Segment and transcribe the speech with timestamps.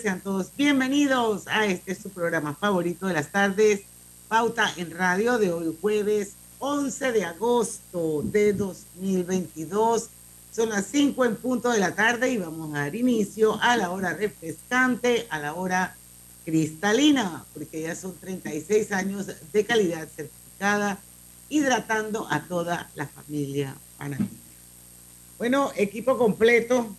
[0.00, 3.80] Sean todos bienvenidos a este su programa favorito de las tardes,
[4.28, 10.08] Pauta en Radio de hoy jueves 11 de agosto de 2022.
[10.52, 13.90] Son las 5 en punto de la tarde y vamos a dar inicio a la
[13.90, 15.96] hora refrescante, a la hora
[16.44, 21.00] cristalina, porque ya son 36 años de calidad certificada,
[21.48, 24.30] hidratando a toda la familia panameña.
[25.38, 26.94] Bueno, equipo completo,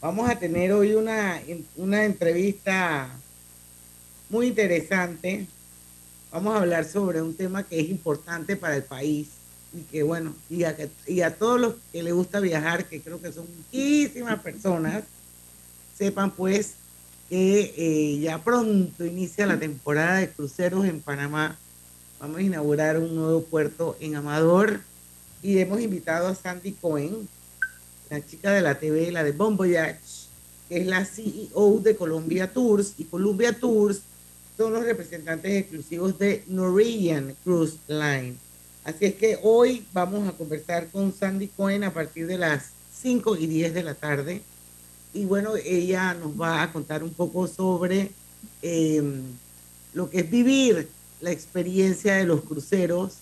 [0.00, 1.42] Vamos a tener hoy una,
[1.76, 3.10] una entrevista
[4.30, 5.46] muy interesante.
[6.32, 9.28] Vamos a hablar sobre un tema que es importante para el país
[9.74, 10.74] y que bueno, y a,
[11.06, 15.04] y a todos los que les gusta viajar, que creo que son muchísimas personas,
[15.98, 16.76] sepan pues
[17.28, 21.58] que eh, ya pronto inicia la temporada de cruceros en Panamá.
[22.18, 24.80] Vamos a inaugurar un nuevo puerto en Amador
[25.42, 27.28] y hemos invitado a Sandy Cohen,
[28.10, 30.00] la chica de la TV, la de Bon Voyage,
[30.68, 34.00] que es la CEO de Columbia Tours, y Columbia Tours
[34.56, 38.34] son los representantes exclusivos de Norwegian Cruise Line.
[38.84, 43.36] Así es que hoy vamos a conversar con Sandy Cohen a partir de las 5
[43.36, 44.42] y 10 de la tarde.
[45.14, 48.10] Y bueno, ella nos va a contar un poco sobre
[48.62, 49.22] em,
[49.94, 50.88] lo que es vivir
[51.20, 53.14] la experiencia de los cruceros,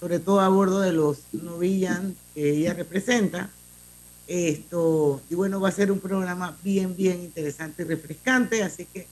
[0.00, 3.50] sobre todo a bordo de los Norwegian que ella representa
[4.32, 9.06] esto, y bueno, va a ser un programa bien, bien interesante y refrescante, así que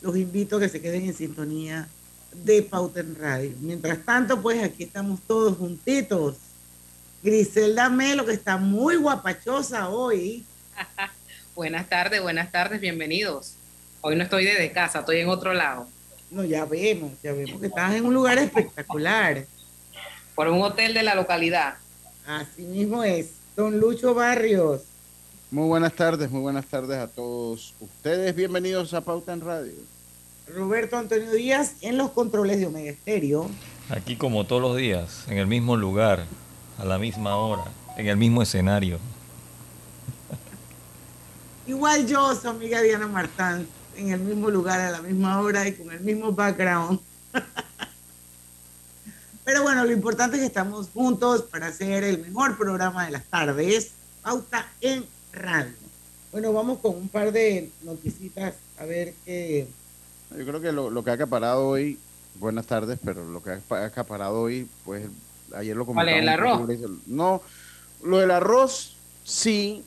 [0.00, 1.88] los invito a que se queden en sintonía
[2.32, 3.52] de Pauta en Radio.
[3.60, 6.36] Mientras tanto, pues aquí estamos todos juntitos.
[7.20, 10.44] Griselda Melo, que está muy guapachosa hoy.
[11.56, 13.54] buenas tardes, buenas tardes, bienvenidos.
[14.02, 15.88] Hoy no estoy desde casa, estoy en otro lado.
[16.30, 19.44] No, ya vemos, ya vemos que estás en un lugar espectacular.
[20.36, 21.74] Por un hotel de la localidad.
[22.24, 23.39] Así mismo es.
[23.60, 24.80] Don Lucho Barrios.
[25.50, 28.34] Muy buenas tardes, muy buenas tardes a todos ustedes.
[28.34, 29.74] Bienvenidos a Pauta en Radio.
[30.48, 33.50] Roberto Antonio Díaz en los controles de Omega Estéreo.
[33.90, 36.24] Aquí como todos los días, en el mismo lugar,
[36.78, 37.64] a la misma hora,
[37.98, 38.98] en el mismo escenario.
[41.66, 45.74] Igual yo, su amiga Diana Martán, en el mismo lugar, a la misma hora y
[45.74, 46.98] con el mismo background.
[49.44, 53.24] Pero bueno, lo importante es que estamos juntos para hacer el mejor programa de las
[53.24, 53.92] tardes,
[54.22, 55.72] Pauta en Radio.
[56.32, 59.66] Bueno, vamos con un par de noticitas a ver qué...
[60.36, 61.98] Yo creo que lo, que ha acaparado hoy,
[62.36, 65.06] buenas tardes, pero lo que ha acaparado hoy, pues
[65.56, 66.12] ayer lo comentamos.
[66.12, 66.90] ¿Cuál el arroz?
[67.06, 67.42] No,
[68.04, 69.82] lo del arroz, sí.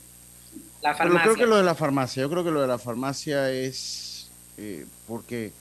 [0.81, 1.21] La farmacia.
[1.21, 4.29] Pero creo que lo de la farmacia, yo creo que lo de la farmacia es
[4.57, 5.51] eh, porque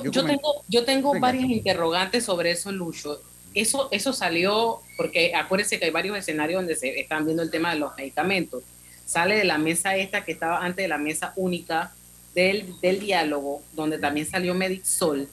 [0.00, 3.20] yo, yo, tengo, yo tengo varias interrogantes sobre eso, Lucho.
[3.54, 7.74] Eso, eso salió porque acuérdense que hay varios escenarios donde se están viendo el tema
[7.74, 8.62] de los medicamentos.
[9.04, 11.92] Sale de la mesa esta que estaba antes de la mesa única
[12.34, 15.28] del, del diálogo, donde también salió Medixol.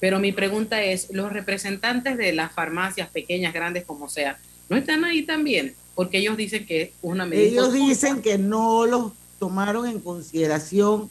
[0.00, 4.38] Pero mi pregunta es, ¿los representantes de las farmacias, pequeñas, grandes, como sea,
[4.68, 5.74] no están ahí también?
[5.94, 7.48] Porque ellos dicen que es una medida...
[7.48, 11.10] Ellos dicen que no los tomaron en consideración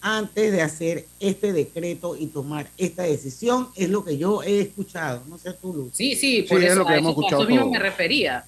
[0.00, 5.22] antes de hacer este decreto y tomar esta decisión, es lo que yo he escuchado.
[5.28, 5.90] No sé tú, Luz.
[5.92, 8.44] Sí, sí, por eso, a eso, mismo me refería.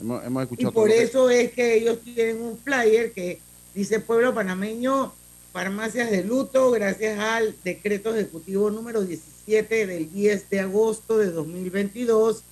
[0.00, 3.38] Hemos, escuchado y por eso es que ellos tienen un flyer que
[3.74, 5.12] dice Pueblo Panameño,
[5.52, 12.42] farmacias de luto, gracias al decreto ejecutivo número 17 del 10 de agosto de 2022,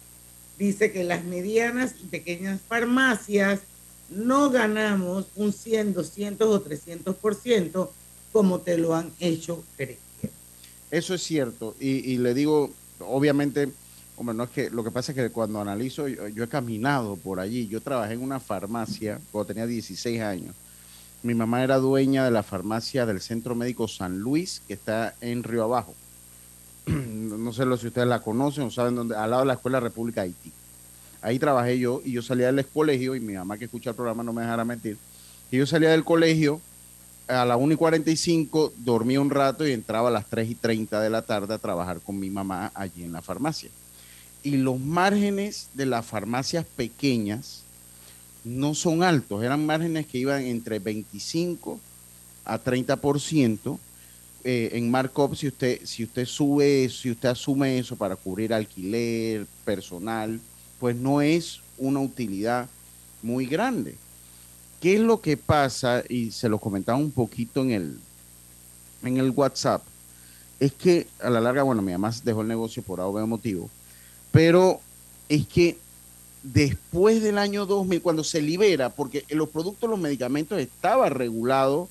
[0.58, 3.60] dice que las medianas y pequeñas farmacias
[4.10, 7.88] no ganamos un 100, 200 o 300%
[8.32, 9.98] como te lo han hecho creer.
[10.90, 11.76] Eso es cierto.
[11.78, 13.70] Y, le digo, obviamente,
[14.16, 17.38] hombre, no es que lo que pasa es que cuando analizo, yo, he caminado por
[17.38, 17.68] allí.
[17.68, 20.54] Yo trabajé en una farmacia cuando tenía 16 años.
[21.22, 25.42] Mi mamá era dueña de la farmacia del Centro Médico San Luis, que está en
[25.42, 25.94] Río Abajo.
[26.86, 30.22] no sé si ustedes la conocen o saben dónde, al lado de la Escuela República
[30.22, 30.50] Haití.
[31.22, 34.22] Ahí trabajé yo y yo salía del colegio y mi mamá que escucha el programa
[34.22, 34.96] no me dejará mentir.
[35.50, 36.60] Y yo salía del colegio
[37.28, 41.00] a las 1 y 45, dormía un rato y entraba a las 3 y 30
[41.00, 43.70] de la tarde a trabajar con mi mamá allí en la farmacia.
[44.42, 47.62] Y los márgenes de las farmacias pequeñas
[48.42, 51.78] no son altos, eran márgenes que iban entre 25
[52.44, 53.78] a 30%
[54.42, 59.46] eh, en markup si usted, si usted sube, si usted asume eso para cubrir alquiler,
[59.66, 60.40] personal,
[60.80, 62.68] pues no es una utilidad
[63.22, 63.96] muy grande.
[64.80, 66.02] ¿Qué es lo que pasa?
[66.08, 68.00] Y se lo comentaba un poquito en el,
[69.04, 69.82] en el WhatsApp.
[70.58, 73.70] Es que a la larga, bueno, mi mamá dejó el negocio por algún motivo,
[74.32, 74.80] pero
[75.28, 75.78] es que
[76.42, 81.88] después del año 2000, cuando se libera, porque los productos, los medicamentos estaba regulado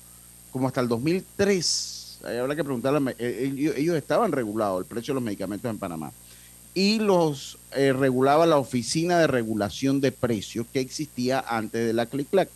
[0.52, 2.18] como hasta el 2003.
[2.40, 6.12] Habrá que preguntarle, eh, ellos estaban regulados, el precio de los medicamentos en Panamá
[6.74, 12.08] y los eh, regulaba la Oficina de Regulación de Precios que existía antes de la
[12.08, 12.48] CLIC-CLAC.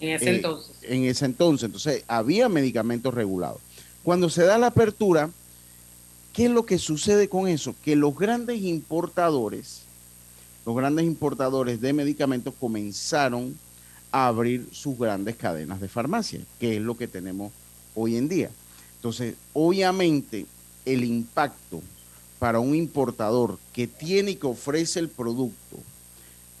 [0.00, 0.76] En ese eh, entonces.
[0.82, 1.66] En ese entonces.
[1.66, 3.60] Entonces, había medicamentos regulados.
[4.02, 5.30] Cuando se da la apertura,
[6.32, 7.74] ¿qué es lo que sucede con eso?
[7.84, 9.82] Que los grandes importadores,
[10.64, 13.58] los grandes importadores de medicamentos comenzaron
[14.12, 17.52] a abrir sus grandes cadenas de farmacia, que es lo que tenemos
[17.94, 18.50] hoy en día.
[18.96, 20.46] Entonces, obviamente,
[20.84, 21.82] el impacto
[22.38, 25.78] para un importador que tiene y que ofrece el producto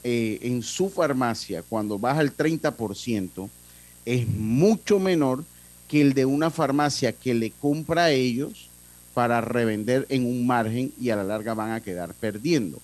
[0.04, 3.48] eh, en su farmacia cuando baja el 30%
[4.04, 5.44] es mucho menor
[5.88, 8.68] que el de una farmacia que le compra a ellos
[9.14, 12.78] para revender en un margen y a la larga van a quedar perdiendo.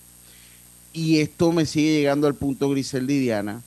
[0.91, 3.61] Y esto me sigue llegando al punto, Grisel Diana,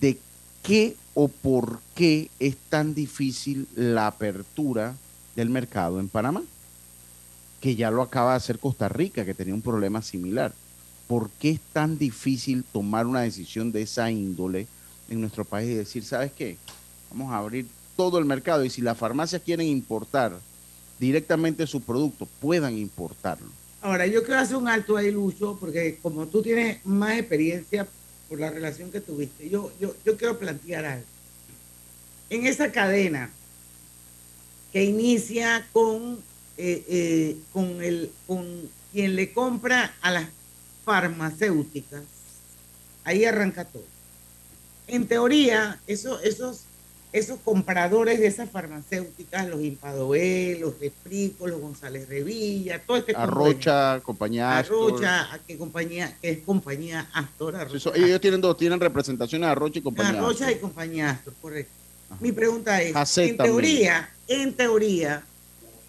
[0.00, 0.18] de
[0.62, 4.96] qué o por qué es tan difícil la apertura
[5.36, 6.42] del mercado en Panamá
[7.60, 10.52] que ya lo acaba de hacer Costa Rica, que tenía un problema similar.
[11.06, 14.66] ¿Por qué es tan difícil tomar una decisión de esa índole
[15.08, 16.56] en nuestro país y decir, ¿sabes qué?
[17.10, 17.66] Vamos a abrir
[17.96, 20.38] todo el mercado y si las farmacias quieren importar
[20.98, 23.48] directamente su producto, puedan importarlo.
[23.82, 27.86] Ahora, yo quiero hacer un alto ahí, Lucho, porque como tú tienes más experiencia
[28.28, 31.06] por la relación que tuviste, yo, yo, yo quiero plantear algo.
[32.28, 33.30] En esa cadena
[34.72, 36.22] que inicia con
[36.62, 38.46] eh, eh, con, el, con
[38.92, 40.26] quien le compra a las
[40.84, 42.02] farmacéuticas,
[43.04, 43.84] ahí arranca todo.
[44.86, 46.64] En teoría, eso, esos,
[47.14, 54.00] esos compradores de esas farmacéuticas, los Impadoe, los Reprico, los González Revilla, todo este Arrocha,
[54.02, 57.56] compañía Arrocha, que compañía, que es compañía Astor.
[57.94, 61.72] ellos tienen dos, tienen representaciones Arrocha y compañía Arrocha y compañía Astor, correcto.
[62.18, 65.24] Mi pregunta es, en teoría, en teoría,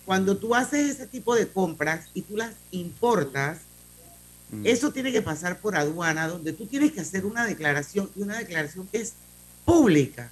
[0.05, 3.59] cuando tú haces ese tipo de compras y tú las importas,
[4.51, 4.65] mm.
[4.65, 8.37] eso tiene que pasar por aduana, donde tú tienes que hacer una declaración y una
[8.37, 9.13] declaración que es
[9.65, 10.31] pública,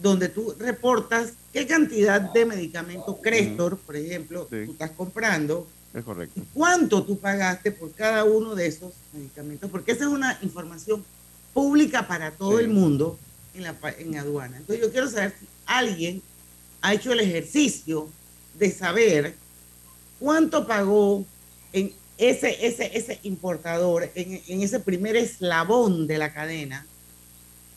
[0.00, 5.66] donde tú reportas qué cantidad de medicamento Crestor, por ejemplo, tú estás comprando.
[5.92, 6.40] Es correcto.
[6.40, 11.04] Y cuánto tú pagaste por cada uno de esos medicamentos, porque esa es una información
[11.52, 13.18] pública para todo el mundo
[13.54, 14.56] en, la, en aduana.
[14.56, 16.20] Entonces yo quiero saber si alguien
[16.82, 18.08] ha hecho el ejercicio
[18.58, 19.34] de saber
[20.18, 21.24] cuánto pagó
[21.72, 26.86] en ese, ese, ese importador, en, ese primer eslabón de la cadena,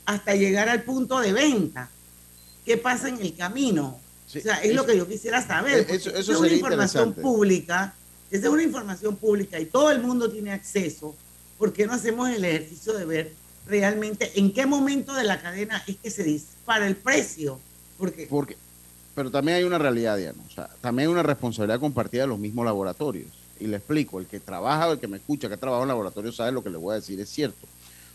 [0.06, 1.90] hasta llegar al punto de venta.
[2.66, 4.00] ¿Qué pasa en el camino?
[4.28, 5.88] o sea, es lo que yo quisiera saber.
[5.90, 7.96] Eso, es una información pública,
[8.30, 11.16] esa es una información pública y todo el mundo tiene acceso.
[11.58, 13.34] ¿Por qué no hacemos el ejercicio de ver
[13.66, 17.60] realmente en qué momento de la cadena es que se dispara el precio?
[17.98, 18.58] Porque, Porque
[19.18, 20.38] pero también hay una realidad, Diana.
[20.48, 23.26] O sea, también hay una responsabilidad compartida de los mismos laboratorios.
[23.60, 26.36] Y le explico, el que trabaja, el que me escucha, que ha trabajado en laboratorios,
[26.36, 27.66] sabe lo que le voy a decir, es cierto.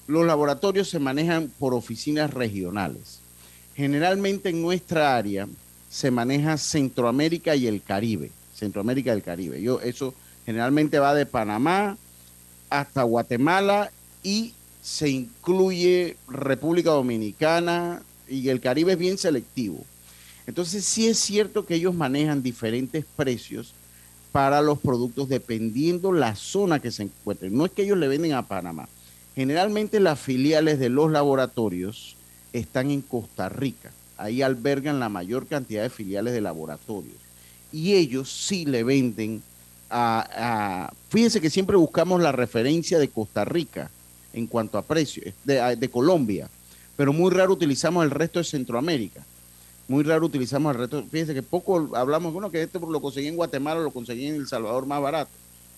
[0.07, 3.19] Los laboratorios se manejan por oficinas regionales.
[3.75, 5.49] Generalmente en nuestra área
[5.91, 8.31] se maneja Centroamérica y el Caribe.
[8.55, 9.61] Centroamérica y el Caribe.
[9.61, 10.15] Yo, eso
[10.47, 11.97] generalmente va de Panamá
[12.71, 13.91] hasta Guatemala
[14.23, 19.85] y se incluye República Dominicana y el Caribe es bien selectivo.
[20.47, 23.75] Entonces sí es cierto que ellos manejan diferentes precios
[24.33, 27.57] para los productos dependiendo la zona que se encuentren.
[27.57, 28.89] No es que ellos le venden a Panamá.
[29.35, 32.17] Generalmente las filiales de los laboratorios
[32.53, 33.93] están en Costa Rica.
[34.17, 37.17] Ahí albergan la mayor cantidad de filiales de laboratorios.
[37.73, 39.43] Y ellos sí le venden
[39.91, 40.93] a...
[41.09, 43.91] fíjense que siempre buscamos la referencia de Costa Rica
[44.33, 46.49] en cuanto a precios, de, de Colombia,
[46.97, 49.23] pero muy raro utilizamos el resto de Centroamérica
[49.89, 51.05] muy raro utilizamos el reto.
[51.11, 54.47] Fíjense que poco hablamos, bueno, que este lo conseguí en Guatemala, lo conseguí en El
[54.47, 55.31] Salvador más barato.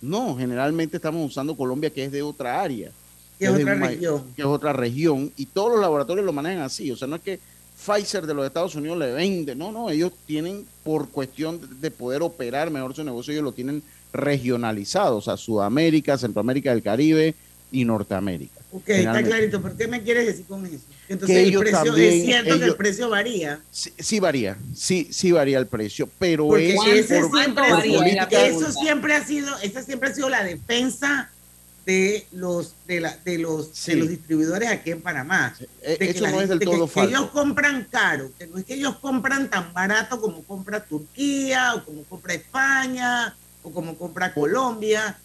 [0.03, 2.91] No, generalmente estamos usando Colombia, que es de otra área.
[3.39, 4.23] Que es otra región.
[4.37, 5.33] Que es otra región.
[5.37, 6.91] Y todos los laboratorios lo manejan así.
[6.91, 7.41] O sea, no es que
[7.77, 9.55] Pfizer de los Estados Unidos le vende.
[9.55, 13.83] No, no, ellos tienen, por cuestión de poder operar mejor su negocio, ellos lo tienen
[14.13, 15.17] regionalizado.
[15.17, 17.35] O sea, Sudamérica, Centroamérica del Caribe
[17.75, 18.61] y Norteamérica.
[18.71, 19.61] Ok, está clarito.
[19.61, 20.85] ¿Pero qué me quieres decir con eso?
[21.09, 23.61] Entonces el precio, es cierto que el precio varía.
[23.71, 27.65] Sí, varía, sí, sí varía el precio, pero Porque es ese siempre,
[28.31, 31.31] eso siempre ha sido, esa siempre ha sido la defensa
[31.85, 35.55] de los de, la, de los de los distribuidores aquí en Panamá.
[35.83, 38.97] E, eso no es del todo que, ellos compran caro, que no es que ellos
[38.97, 45.19] compran tan barato como compra Turquía o como compra España o como compra Colombia.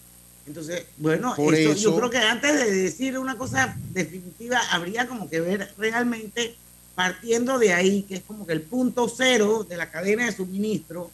[0.50, 5.38] Entonces, bueno, eso, yo creo que antes de decir una cosa definitiva, habría como que
[5.40, 6.56] ver realmente
[6.96, 11.08] partiendo de ahí, que es como que el punto cero de la cadena de suministro,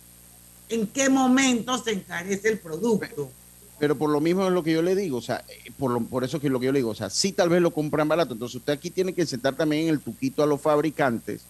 [0.70, 3.30] en qué momento se encarece el producto.
[3.78, 6.24] Pero por lo mismo es lo que yo le digo, o sea, eh, por, por
[6.24, 8.08] eso que es lo que yo le digo, o sea, sí tal vez lo compran
[8.08, 11.42] barato, entonces usted aquí tiene que sentar también en el tuquito a los fabricantes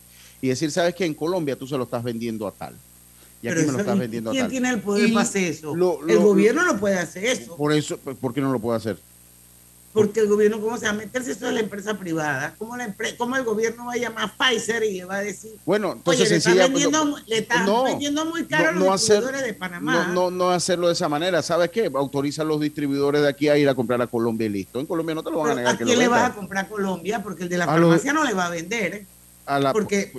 [0.43, 2.75] y decir, sabes que en Colombia tú se lo estás vendiendo a tal.
[3.43, 4.51] Y aquí me lo estás vendiendo ¿Quién tal.
[4.51, 5.75] tiene el poder para hacer eso?
[6.09, 7.57] el gobierno no puede hacer eso.
[7.57, 8.99] Por eso, ¿por qué no lo puede hacer?
[9.97, 12.55] porque el gobierno, ¿cómo se va a meterse eso de la empresa privada?
[12.59, 15.53] ¿Cómo, la ¿Cómo el gobierno va a llamar a Pfizer y le va a decir,
[15.65, 19.43] bueno, entonces Oye, le está vendiendo, le está vendiendo muy caro no, a los distribuidores
[19.43, 20.09] de Panamá?
[20.13, 21.41] No, no, hacerlo de esa manera.
[21.41, 21.91] ¿Sabes qué?
[21.95, 24.81] Autoriza a los distribuidores de aquí a ir a comprar a Colombia y listo.
[24.81, 25.75] En Colombia no te lo van a negar.
[25.77, 27.23] ¿A quién le vas a comprar a Colombia?
[27.23, 28.95] Porque el de la farmacia no le va a vender.
[28.97, 29.07] ¿eh?
[29.47, 30.13] A la, porque,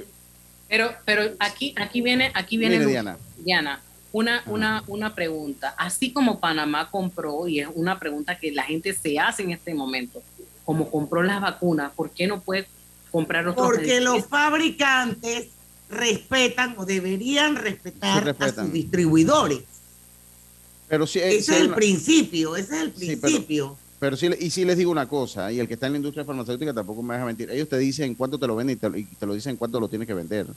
[0.68, 3.18] pero, pero aquí, aquí viene, aquí viene, Diana.
[3.38, 3.82] Diana
[4.12, 5.76] una, una, una pregunta.
[5.78, 9.74] Así como Panamá compró, y es una pregunta que la gente se hace en este
[9.74, 10.24] momento,
[10.66, 12.68] como compró las vacunas, ¿por qué no puede
[13.12, 15.50] comprar otros Porque los fabricantes
[15.90, 19.62] respetan o deberían respetar a sus distribuidores.
[20.88, 23.78] Pero si, ese es el principio, ese es el principio.
[23.78, 23.87] pero,
[24.18, 26.74] sí, y si les digo una cosa, y el que está en la industria farmacéutica
[26.74, 29.26] tampoco me deja mentir, ellos te dicen cuánto te lo venden y te, y te
[29.26, 30.48] lo dicen cuánto lo tienes que vender.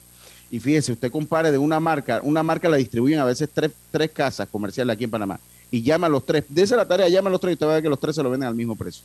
[0.50, 4.10] Y fíjese, usted compare de una marca, una marca la distribuyen a veces tres, tres
[4.10, 5.38] casas comerciales aquí en Panamá.
[5.70, 7.72] Y llama a los tres, esa la tarea, llama a los tres y usted va
[7.72, 9.04] a ver que los tres se lo venden al mismo precio.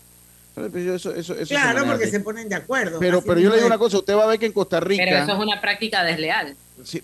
[0.56, 1.02] Pues
[1.50, 2.98] claro, porque se ponen de acuerdo.
[3.00, 5.04] Pero, pero yo le digo una cosa, usted va a ver que en Costa Rica...
[5.06, 6.56] Pero eso es una práctica desleal.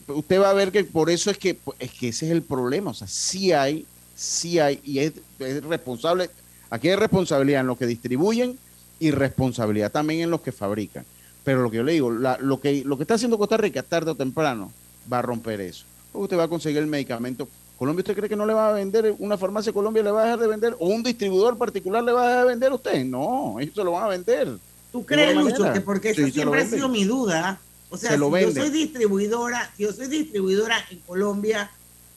[0.07, 2.91] usted va a ver que por eso es que, es que ese es el problema.
[2.91, 3.85] O sea, sí hay,
[4.15, 6.29] sí hay, y es, es responsable,
[6.71, 8.57] aquí hay responsabilidad en los que distribuyen
[8.99, 11.05] y responsabilidad también en los que fabrican.
[11.43, 14.11] Pero lo que yo le digo, lo, que, lo que está haciendo Costa Rica tarde
[14.11, 14.71] o temprano
[15.11, 15.85] va a romper eso.
[16.11, 17.47] Porque usted va a conseguir el medicamento.
[17.77, 19.15] Colombia, ¿usted cree que no le va a vender?
[19.17, 20.75] ¿Una farmacia Colombia le va a dejar de vender?
[20.79, 23.05] ¿O un distribuidor particular le va a dejar de vender a usted?
[23.05, 24.49] No, ellos se lo van a vender.
[24.91, 27.59] ¿Tú crees, Lucho, que porque eso siempre ha sido mi duda?
[27.89, 31.71] O sea, si yo soy distribuidora, si yo soy distribuidora en Colombia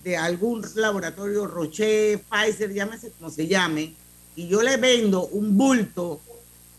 [0.05, 3.95] de algún laboratorio, Roche, Pfizer, llámese como se llame,
[4.37, 6.21] y yo le vendo un bulto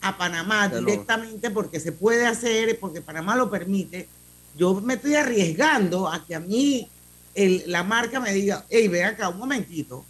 [0.01, 4.07] a Panamá directamente porque se puede hacer, porque Panamá lo permite,
[4.55, 6.87] yo me estoy arriesgando a que a mí
[7.33, 10.05] el, la marca me diga, hey, ven acá un momentito,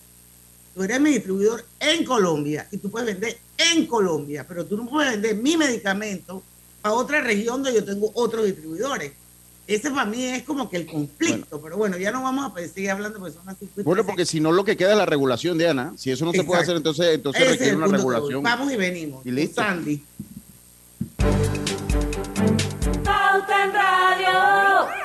[0.74, 4.86] tú eres mi distribuidor en Colombia y tú puedes vender en Colombia, pero tú no
[4.88, 6.44] puedes vender mi medicamento
[6.84, 9.14] a otra región donde yo tengo otros distribuidores.
[9.67, 12.91] Ese para mí es como que el conflicto, pero bueno, ya no vamos a seguir
[12.91, 13.67] hablando porque son así.
[13.84, 15.93] Bueno, porque si no lo que queda es la regulación, Diana.
[15.98, 18.43] Si eso no se puede hacer, entonces, entonces requiere una regulación.
[18.43, 19.25] Vamos y venimos.
[19.25, 19.62] Y listo.
[19.62, 20.03] Sandy.
[23.03, 25.04] Pauta en Radio.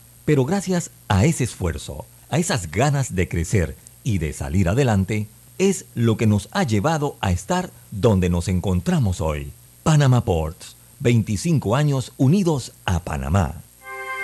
[0.25, 5.85] pero gracias a ese esfuerzo, a esas ganas de crecer y de salir adelante, es
[5.93, 9.51] lo que nos ha llevado a estar donde nos encontramos hoy.
[9.83, 13.61] Panama Ports, 25 años unidos a Panamá.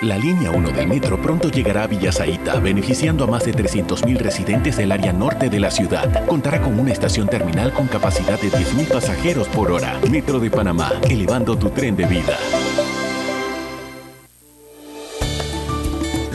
[0.00, 4.76] La línea 1 del metro pronto llegará a Villasaita, beneficiando a más de 300.000 residentes
[4.76, 6.24] del área norte de la ciudad.
[6.26, 9.98] Contará con una estación terminal con capacidad de 10.000 pasajeros por hora.
[10.08, 12.38] Metro de Panamá, elevando tu tren de vida.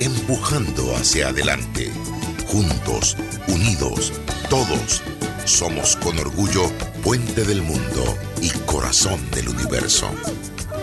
[0.00, 1.90] empujando hacia adelante,
[2.46, 3.16] juntos,
[3.48, 4.12] unidos,
[4.48, 5.02] todos.
[5.44, 6.70] Somos con orgullo
[7.02, 10.10] puente del mundo y corazón del universo.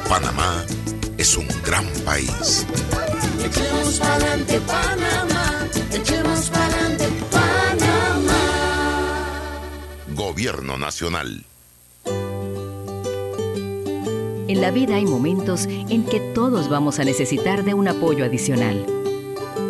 [0.09, 0.65] Panamá
[1.17, 2.65] es un gran país.
[3.43, 8.39] Echemos pa'lante Panamá, echemos pa'lante Panamá.
[10.15, 11.45] Gobierno Nacional.
[14.47, 18.85] En la vida hay momentos en que todos vamos a necesitar de un apoyo adicional.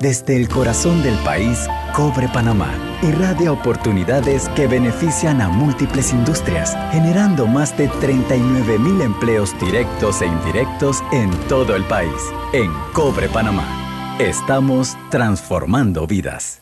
[0.00, 7.46] Desde el corazón del país, Cobre Panamá irradia oportunidades que benefician a múltiples industrias, generando
[7.46, 12.12] más de 39 mil empleos directos e indirectos en todo el país.
[12.52, 16.60] En Cobre Panamá, estamos transformando vidas.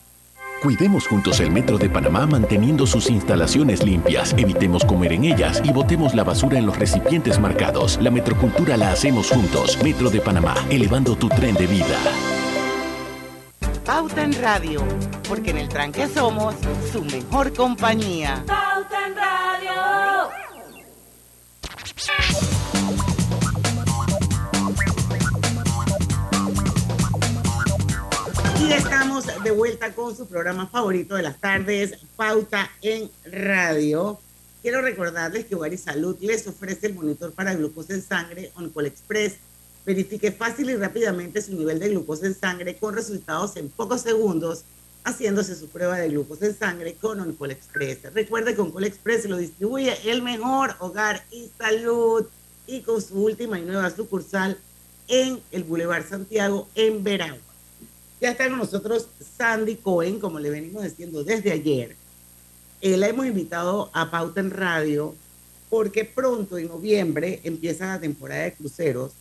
[0.63, 5.71] Cuidemos juntos el Metro de Panamá manteniendo sus instalaciones limpias, evitemos comer en ellas y
[5.71, 7.99] botemos la basura en los recipientes marcados.
[8.01, 9.77] La metrocultura la hacemos juntos.
[9.83, 11.97] Metro de Panamá, elevando tu tren de vida.
[13.87, 14.85] Pauta en Radio,
[15.29, 16.55] porque en el tranque somos
[16.91, 18.43] su mejor compañía.
[18.45, 20.29] Pauta en Radio.
[28.59, 34.19] Y estamos de vuelta con su programa favorito de las tardes, Pauta en Radio.
[34.61, 38.87] Quiero recordarles que Hogar y Salud les ofrece el monitor para glucosa en sangre Oncol
[38.87, 39.37] Express.
[39.87, 44.65] Verifique fácil y rápidamente su nivel de glucosa en sangre con resultados en pocos segundos
[45.05, 47.99] haciéndose su prueba de glucosa en sangre con Oncol Express.
[48.13, 52.25] Recuerde que Oncol Express lo distribuye el mejor hogar y salud
[52.67, 54.57] y con su última y nueva sucursal
[55.07, 57.39] en el Boulevard Santiago en Veragua.
[58.19, 61.95] Ya está con nosotros Sandy Cohen, como le venimos diciendo desde ayer.
[62.81, 65.15] Eh, la hemos invitado a Pauta en Radio
[65.69, 69.13] porque pronto en noviembre empieza la temporada de cruceros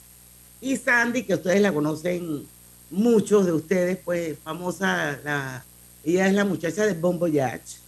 [0.61, 2.47] y Sandy, que ustedes la conocen
[2.91, 5.65] muchos de ustedes, pues famosa, la,
[6.05, 7.79] ella es la muchacha de Bon Voyage,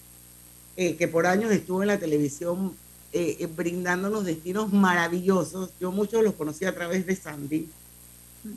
[0.77, 2.75] eh, que por años estuvo en la televisión
[3.13, 5.71] eh, eh, brindándonos destinos maravillosos.
[5.81, 7.69] Yo muchos los conocí a través de Sandy.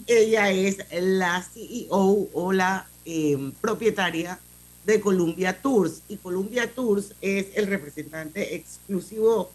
[0.08, 4.39] Ella es la CEO o la eh, propietaria
[4.86, 9.52] de Columbia Tours y Columbia Tours es el representante exclusivo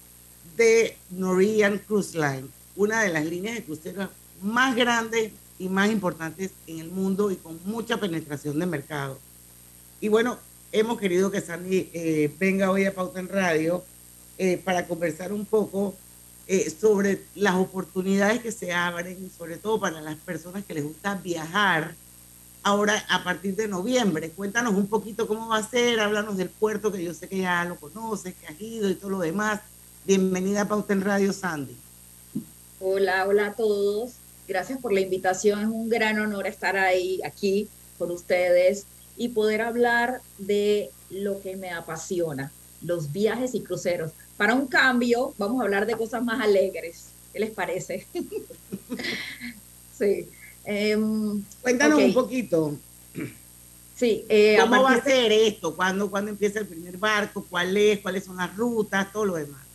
[0.57, 4.09] de Norwegian Cruise Line, una de las líneas de cruceros
[4.42, 9.18] más grandes y más importantes en el mundo y con mucha penetración de mercado.
[10.01, 10.38] Y bueno,
[10.72, 13.83] hemos querido que Sandy eh, venga hoy a Pauta en Radio
[14.38, 15.94] eh, para conversar un poco
[16.46, 21.14] eh, sobre las oportunidades que se abren, sobre todo para las personas que les gusta
[21.14, 21.94] viajar
[22.62, 24.31] ahora a partir de noviembre.
[24.31, 27.64] Cuéntanos un poquito cómo va a ser, háblanos del puerto que yo sé que ya
[27.64, 29.61] lo conoces, que has ido y todo lo demás.
[30.05, 31.77] Bienvenida a Pauta en Radio, Sandy.
[32.81, 34.12] Hola, hola a todos.
[34.46, 35.61] Gracias por la invitación.
[35.61, 41.56] Es un gran honor estar ahí, aquí con ustedes y poder hablar de lo que
[41.56, 44.12] me apasiona, los viajes y cruceros.
[44.37, 47.09] Para un cambio, vamos a hablar de cosas más alegres.
[47.32, 48.06] ¿Qué les parece?
[49.98, 50.28] sí.
[50.64, 52.76] Em, Cuéntanos un poquito.
[53.94, 55.74] Sí, eh, ¿Cómo va a ser esto?
[55.74, 57.46] ¿Cuándo, ¿Cuándo empieza el primer barco?
[57.48, 58.00] ¿Cuál es?
[58.00, 59.11] ¿Cuáles son las rutas?
[59.11, 59.65] Todo lo demás.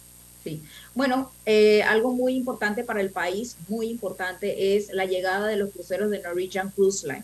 [0.44, 0.64] Sí.
[0.96, 5.70] Bueno, eh, algo muy importante para el país, muy importante, es la llegada de los
[5.72, 7.24] cruceros de Norwegian Cruise Line.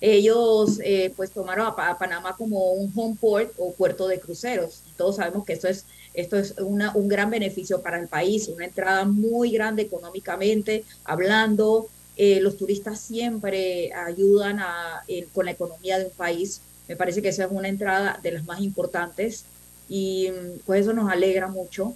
[0.00, 4.82] ellos eh, pues tomaron a, Panamá como un home port o puerto de cruceros.
[4.96, 8.66] Todos sabemos que esto es, esto es una, un gran beneficio para el país, una
[8.66, 11.88] entrada muy grande económicamente hablando.
[12.16, 16.60] Eh, los turistas siempre ayudan a, con la economía de un país.
[16.86, 19.44] Me parece que esa es una entrada de las más importantes
[19.88, 20.28] y
[20.66, 21.94] pues eso nos alegra mucho.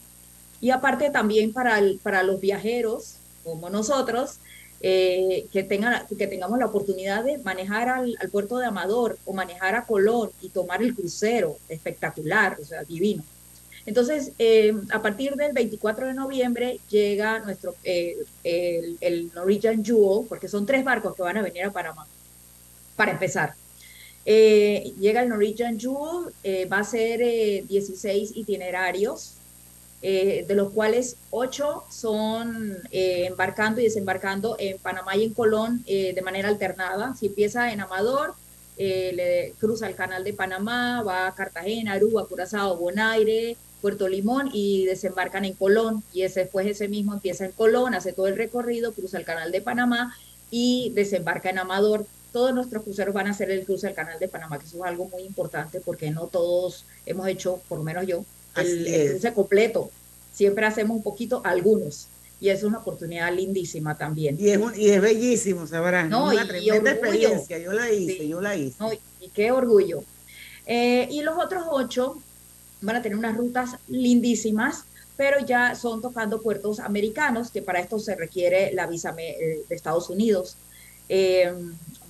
[0.60, 4.38] Y aparte también para, para los viajeros como nosotros,
[4.80, 9.74] eh, que, tengan, que tengamos la oportunidad de manejar al, puerto de Amador o manejar
[9.74, 13.24] a Colón y tomar el crucero, espectacular, o sea, divino.
[13.86, 20.26] Entonces, eh, a partir del 24 de noviembre llega nuestro, eh, el, el, Norwegian Jewel,
[20.28, 22.06] porque son tres barcos que van a venir a Panamá,
[22.94, 23.54] para empezar.
[24.24, 26.32] llega el Norwegian Jewel,
[26.70, 27.18] va a ser
[27.66, 29.37] 16 itinerarios,
[30.00, 35.82] eh, de los cuales ocho son eh, embarcando y desembarcando en Panamá y en Colón
[35.86, 37.16] eh, de manera alternada.
[37.16, 38.34] Si empieza en Amador,
[38.76, 44.84] le cruza el canal de Panamá, va a Cartagena, Aruba, Curazao, Bonaire, Puerto Limón y
[44.84, 46.04] desembarcan en Colón.
[46.12, 49.50] Y ese, después ese mismo empieza en Colón, hace todo el recorrido, cruza el canal
[49.50, 50.16] de Panamá
[50.52, 52.06] y desembarca en Amador.
[52.32, 54.82] Todos nuestros cruceros van a hacer el cruce del canal de Panamá, que eso es
[54.84, 58.24] algo muy importante porque no todos hemos hecho, por lo menos yo,
[58.60, 59.90] el, cruce completo.
[60.32, 62.08] Siempre hacemos un poquito, algunos.
[62.40, 64.36] Y es una oportunidad lindísima también.
[64.38, 66.08] Y es, y es bellísimo, sabrán.
[66.08, 67.58] No, una tremenda experiencia.
[67.58, 68.76] Yo la hice, yo la hice.
[69.20, 70.04] y qué orgullo.
[70.66, 72.18] Eh, y los otros ocho
[72.82, 74.84] van a tener unas rutas lindísimas,
[75.16, 79.74] pero ya son tocando puertos americanos, que para esto se requiere la visa eh, de
[79.74, 80.56] Estados Unidos.
[81.08, 81.52] Eh,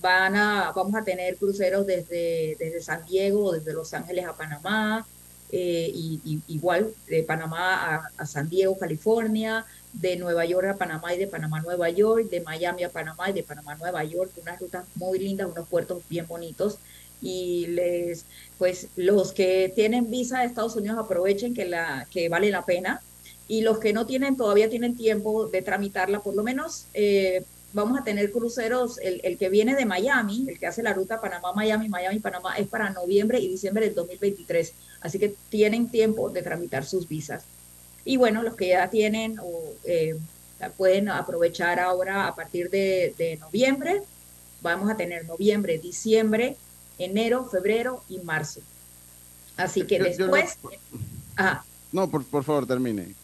[0.01, 5.07] van a, vamos a tener cruceros desde, desde San Diego, desde Los Ángeles a Panamá,
[5.51, 11.17] eh, y, igual de Panamá a, San Diego, California, de Nueva York a Panamá y
[11.17, 14.31] de Panamá a Nueva York, de Miami a Panamá y de Panamá a Nueva York,
[14.39, 16.77] unas rutas muy lindas, unos puertos bien bonitos.
[17.21, 18.25] Y les,
[18.57, 23.01] pues los que tienen visa de Estados Unidos aprovechen que, la, que vale la pena.
[23.47, 27.99] Y los que no tienen, todavía tienen tiempo de tramitarla, por lo menos eh, vamos
[27.99, 31.89] a tener cruceros, el, el, que viene de Miami, el que hace la ruta Panamá-Miami,
[31.89, 34.73] Miami-Panamá, es para noviembre y diciembre del 2023.
[35.01, 37.43] Así que tienen tiempo de tramitar sus visas.
[38.05, 40.17] Y bueno, los que ya tienen o eh,
[40.77, 44.01] pueden aprovechar ahora a partir de, de, noviembre.
[44.61, 46.57] Vamos a tener noviembre, diciembre,
[46.97, 48.61] enero, febrero y marzo.
[49.57, 50.57] Así que después...
[51.91, 53.15] no, por, por favor, termine.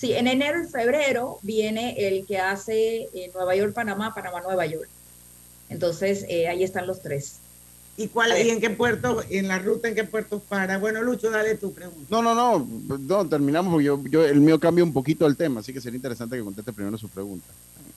[0.00, 4.64] Sí, en enero y febrero viene el que hace eh, Nueva York, Panamá, Panamá, Nueva
[4.64, 4.88] York.
[5.68, 7.34] Entonces, eh, ahí están los tres.
[7.98, 10.78] ¿Y cuál y en qué puerto, en la ruta en qué puerto para?
[10.78, 12.06] Bueno, Lucho, dale tu pregunta.
[12.08, 12.66] No, no, no,
[12.98, 15.96] no terminamos porque yo, yo, el mío cambia un poquito el tema, así que sería
[15.96, 17.48] interesante que conteste primero su pregunta.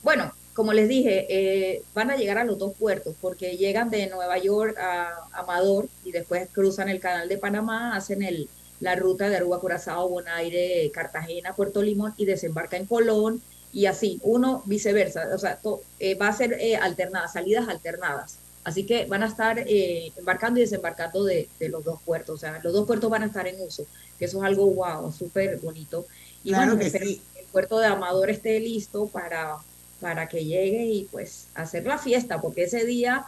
[0.03, 4.07] Bueno, como les dije, eh, van a llegar a los dos puertos porque llegan de
[4.07, 8.49] Nueva York a Amador y después cruzan el canal de Panamá, hacen el,
[8.83, 13.41] la ruta de Aruba, Curazao, Bonaire, Cartagena, Puerto Limón y desembarca en Colón
[13.71, 15.57] y así, uno viceversa, o sea,
[15.99, 18.39] eh, va a ser eh, alternadas, salidas alternadas.
[18.65, 22.59] Así que van a estar eh, embarcando y desembarcando de, los dos puertos, o sea,
[22.61, 23.85] los dos puertos van a estar en uso,
[24.19, 26.05] que eso es algo wow, súper bonito.
[26.43, 27.21] Y claro que sí.
[27.37, 29.55] el puerto de Amador esté listo para,
[30.01, 33.25] para que llegue y pues hacer la fiesta, porque ese día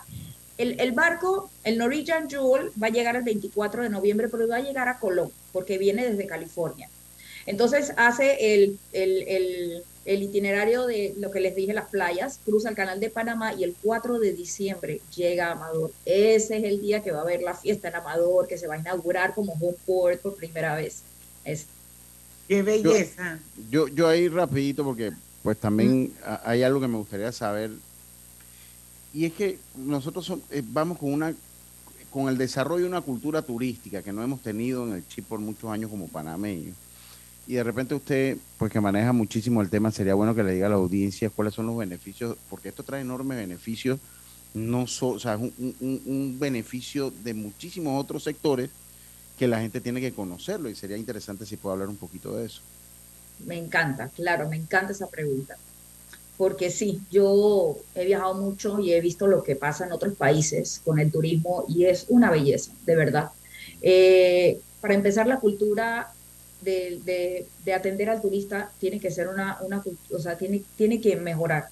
[0.57, 4.61] el, barco, el Norwegian Jewel, va a llegar el 24 de noviembre, pero va a
[4.61, 6.89] llegar a Colón, porque viene desde California.
[7.45, 12.99] Entonces hace el, el, itinerario de lo que les dije, las playas, cruza el canal
[12.99, 15.91] de Panamá y el 4 de diciembre llega a Amador.
[16.05, 18.75] Ese es el día que va a haber la fiesta en Amador, que se va
[18.75, 21.03] a inaugurar como home port por primera vez.
[21.43, 21.67] Es,
[22.47, 23.39] ¡Qué belleza!
[23.69, 25.11] Yo, yo, ahí rapidito, porque
[25.43, 26.13] pues también
[26.43, 27.71] hay algo que me gustaría saber
[29.15, 31.33] y es que nosotros eh, vamos con una
[32.11, 35.39] con el desarrollo de una cultura turística que no hemos tenido en el chip por
[35.39, 36.75] muchos años como panameños.
[37.45, 40.67] Y de repente usted, pues que maneja muchísimo el tema, sería bueno que le diga
[40.67, 43.99] a la audiencia cuáles son los beneficios, porque esto trae enormes beneficios,
[44.53, 45.75] no o sea, es un,
[46.05, 48.69] un beneficio de muchísimos otros sectores
[49.37, 52.45] que la gente tiene que conocerlo y sería interesante si puede hablar un poquito de
[52.45, 52.61] eso.
[53.45, 55.57] Me encanta, claro, me encanta esa pregunta
[56.37, 60.81] porque sí, yo he viajado mucho y he visto lo que pasa en otros países
[60.83, 63.29] con el turismo y es una belleza, de verdad.
[63.81, 66.11] Eh, para empezar, la cultura
[66.61, 71.69] de, atender al turista tiene que ser una, una o sea, tiene, tiene que mejorar.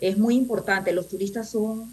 [0.00, 1.92] Es muy importante, los turistas son,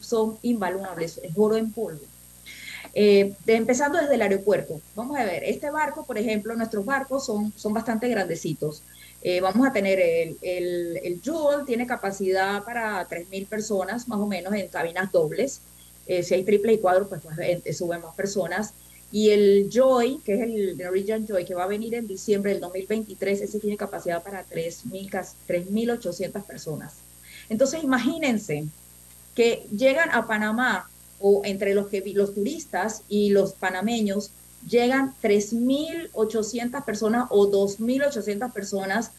[0.00, 2.00] son invaluables, es oro en polvo.
[2.94, 7.52] Eh, empezando desde el aeropuerto, vamos a ver, este barco, por ejemplo, nuestros barcos son,
[7.56, 8.82] son bastante grandecitos
[9.24, 14.26] Eh, vamos a tener el, el, el Jewel, tiene capacidad para 3.000 personas más o
[14.26, 15.60] menos en cabinas dobles.
[16.06, 18.74] Eh, si hay triple y cuadro, pues, pues eh, suben más personas.
[19.12, 22.60] Y el Joy, que es el Norwegian Joy, que va a venir en diciembre del
[22.60, 26.94] 2023, ese tiene capacidad para 3.800 personas.
[27.48, 28.64] Entonces, imagínense
[29.34, 30.88] que llegan a Panamá,
[31.20, 34.30] o entre los, que, los turistas y los panameños,
[34.68, 39.10] llegan 3.800 personas o 2.800 personas,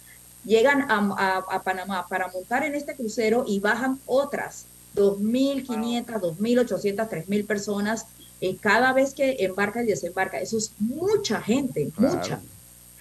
[0.45, 7.47] llegan a, a Panamá para montar en este crucero y bajan otras 2.500, 2.800, 3.000
[7.47, 8.06] personas
[8.41, 10.39] eh, cada vez que embarca y desembarca.
[10.39, 12.41] Eso es mucha gente, mucha.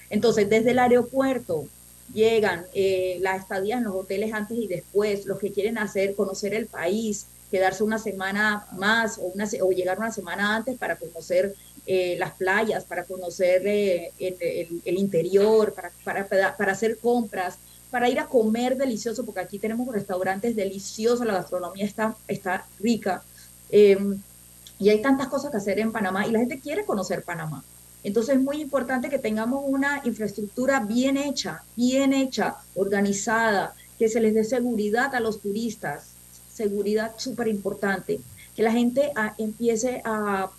[0.08, 1.66] Entonces, desde el aeropuerto
[2.14, 6.54] llegan eh, las estadías en los hoteles antes y después, los que quieren hacer, conocer
[6.54, 11.54] el país, quedarse una semana más o, una, o llegar una semana antes para conocer
[11.86, 17.58] eh, las playas, para conocer el, interior, para, para, para hacer compras,
[17.92, 23.22] para ir a comer delicioso, porque aquí tenemos restaurantes deliciosos, la gastronomía está, está rica.
[23.70, 24.18] Em,
[24.78, 27.62] y hay tantas cosas que hacer en Panamá y la gente quiere conocer Panamá.
[28.02, 34.20] Entonces es muy importante que tengamos una infraestructura bien hecha, bien hecha, organizada, que se
[34.20, 36.06] les dé seguridad a los turistas,
[36.52, 38.20] seguridad súper importante,
[38.62, 40.50] que la gente ah, empiece a,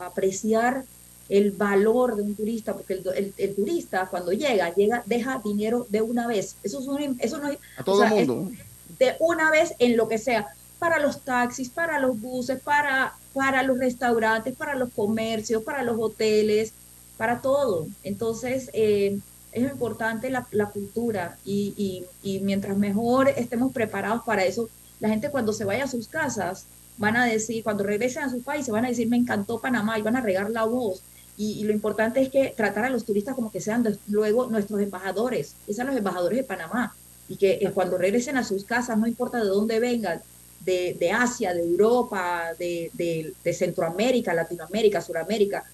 [0.00, 0.84] apreciar
[1.28, 3.02] el valor de un turista, porque
[3.36, 6.56] el, turista cuando llega, llega, deja dinero de una vez.
[6.62, 7.58] Eso, es eso no es...
[7.76, 8.50] A todo el mundo.
[8.98, 10.46] de una vez en lo que sea,
[10.78, 15.96] para los taxis, para los buses, para para los restaurantes, para los comercios, para los
[16.00, 16.72] hoteles,
[17.16, 17.86] para todo.
[18.02, 19.18] Entonces, eh,
[19.52, 22.04] es importante la, cultura y,
[22.42, 24.68] mientras mejor estemos preparados para eso,
[24.98, 26.66] la gente cuando se vaya a sus casas
[26.98, 30.02] van a decir, cuando regresen a sus países, van a decir, me encantó Panamá y
[30.02, 31.02] van a regar la voz.
[31.36, 35.54] Y, lo importante es que tratar a los turistas como que sean luego nuestros embajadores,
[35.64, 36.94] que sean los embajadores de Panamá.
[37.28, 40.20] Y que eh, cuando regresen a sus casas, no importa de dónde vengan,
[40.64, 45.64] de, Asia, de Europa, de, Centroamérica, Latinoamérica, Suramérica,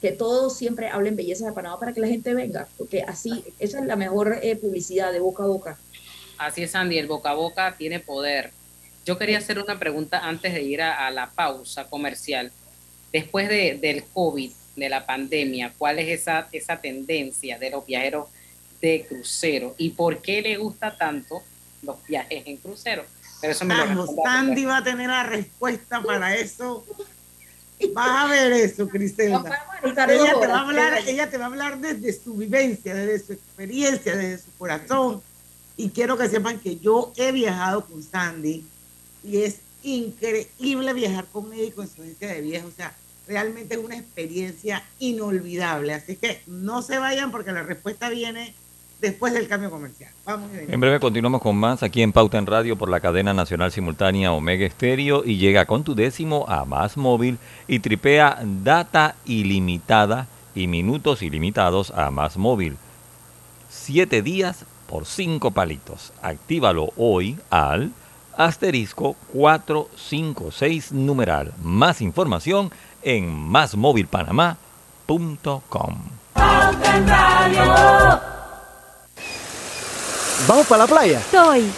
[0.00, 3.80] que todos siempre hablen belleza de Panamá para que la gente venga, porque así, esa
[3.80, 5.78] es la mejor eh, publicidad de boca a boca.
[6.38, 8.52] Así es, Andy, el boca a boca tiene poder.
[9.06, 12.50] Yo quería hacer una pregunta antes de ir a, la pausa comercial.
[13.12, 18.28] Después de, del COVID, de la pandemia, ¿cuál es esa, esa tendencia de los viajeros
[18.80, 19.76] de crucero?
[19.78, 21.40] ¿Y por qué le gusta tanto
[21.82, 23.04] los viajes en crucero?
[23.40, 26.84] Pero eso me Vamos, Sandy va a tener la respuesta para eso.
[27.92, 29.66] Vas a ver eso, Criselda.
[29.84, 33.32] ella, te va a hablar, ella te va a hablar desde su vivencia, desde su
[33.34, 35.22] experiencia, desde su corazón.
[35.76, 38.66] Y quiero que sepan que yo he viajado con Sandy
[39.26, 42.66] y es increíble viajar con ella y con su agencia de viaje.
[42.66, 42.94] O sea,
[43.26, 45.94] realmente es una experiencia inolvidable.
[45.94, 48.54] Así que no se vayan porque la respuesta viene
[49.00, 50.10] después del cambio comercial.
[50.24, 53.70] Vamos en breve continuamos con más aquí en Pauta en Radio por la cadena nacional
[53.70, 60.28] simultánea Omega Estéreo y llega con tu décimo a Más Móvil y tripea data ilimitada
[60.54, 62.76] y minutos ilimitados a Más Móvil.
[63.68, 66.12] Siete días por cinco palitos.
[66.22, 67.92] Actívalo hoy al
[68.36, 71.52] asterisco 456 numeral.
[71.62, 72.70] Más información
[73.02, 75.96] en másmóvilpanamá.com.
[80.48, 81.20] ¿Vamos para la playa?
[81.30, 81.70] Soy.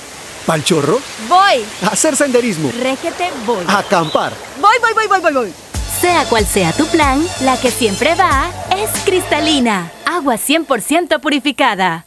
[0.46, 0.98] ¿Pal chorro?
[1.28, 1.64] Voy.
[1.82, 2.70] A hacer senderismo.
[2.80, 3.64] Régete, voy.
[3.66, 4.32] A acampar.
[4.60, 5.52] Voy, voy, voy, voy, voy, voy.
[6.00, 9.90] Sea cual sea tu plan, la que siempre va es cristalina.
[10.06, 12.06] Agua 100% purificada.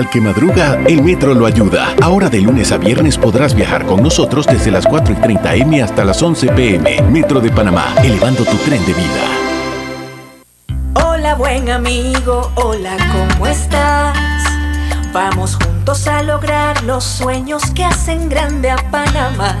[0.00, 1.94] Al que madruga, el metro lo ayuda.
[2.00, 5.82] Ahora de lunes a viernes podrás viajar con nosotros desde las 4 y 30 M
[5.82, 7.02] hasta las 11 PM.
[7.10, 9.20] Metro de Panamá, elevando tu tren de vida.
[11.04, 14.16] Hola buen amigo, hola, ¿cómo estás?
[15.12, 19.60] Vamos juntos a lograr los sueños que hacen grande a Panamá.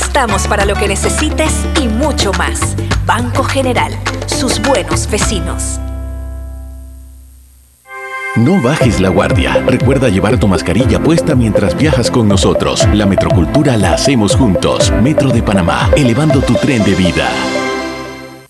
[0.00, 2.76] Estamos para lo que necesites y mucho más.
[3.04, 3.92] Banco General,
[4.26, 5.80] sus buenos vecinos.
[8.36, 9.60] No bajes la guardia.
[9.66, 12.86] Recuerda llevar tu mascarilla puesta mientras viajas con nosotros.
[12.94, 14.92] La metrocultura la hacemos juntos.
[15.02, 17.28] Metro de Panamá, elevando tu tren de vida.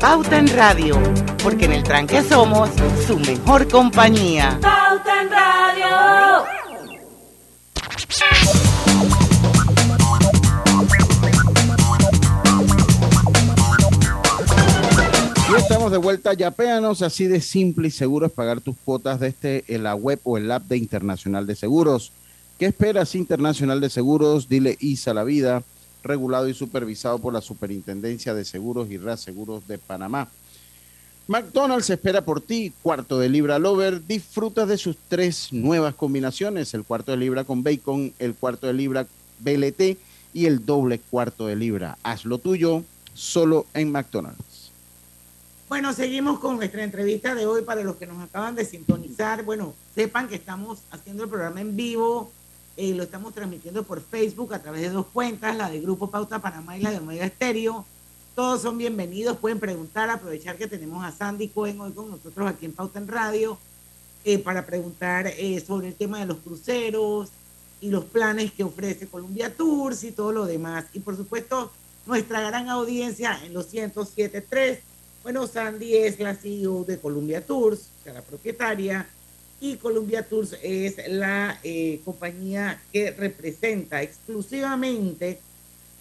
[0.00, 0.98] Pauta en Radio,
[1.42, 2.70] porque en el tranque somos
[3.06, 4.58] su mejor compañía.
[4.62, 6.44] Pauta en Radio.
[15.50, 19.64] Y estamos de vuelta, yapéanos, así de simple y seguro es pagar tus cuotas desde
[19.78, 22.10] la web o el app de Internacional de Seguros.
[22.58, 24.48] ¿Qué esperas Internacional de Seguros?
[24.48, 25.62] Dile ISA la vida,
[26.02, 30.28] regulado y supervisado por la Superintendencia de Seguros y Reaseguros de Panamá.
[31.26, 34.04] McDonald's espera por ti, cuarto de libra Lover.
[34.04, 38.72] Disfruta de sus tres nuevas combinaciones, el cuarto de libra con bacon, el cuarto de
[38.72, 39.06] libra
[39.38, 39.96] BLT
[40.34, 41.98] y el doble cuarto de libra.
[42.02, 42.82] Haz lo tuyo
[43.14, 44.72] solo en McDonald's.
[45.68, 49.44] Bueno, seguimos con nuestra entrevista de hoy para los que nos acaban de sintonizar.
[49.44, 52.32] Bueno, sepan que estamos haciendo el programa en vivo,
[52.80, 56.38] eh, lo estamos transmitiendo por Facebook a través de dos cuentas, la de Grupo Pauta
[56.38, 57.84] Panamá y la de Omega Estéreo.
[58.34, 62.64] Todos son bienvenidos, pueden preguntar, aprovechar que tenemos a Sandy Cohen hoy con nosotros aquí
[62.64, 63.58] en Pauta en Radio
[64.24, 67.28] eh, para preguntar eh, sobre el tema de los cruceros
[67.82, 70.86] y los planes que ofrece Columbia Tours y todo lo demás.
[70.94, 71.70] Y por supuesto,
[72.06, 74.78] nuestra gran audiencia en los 107.3
[75.22, 79.06] bueno, Sandy es la CEO de Columbia Tours, o sea, la propietaria,
[79.60, 85.38] y Columbia Tours es la eh, compañía que representa exclusivamente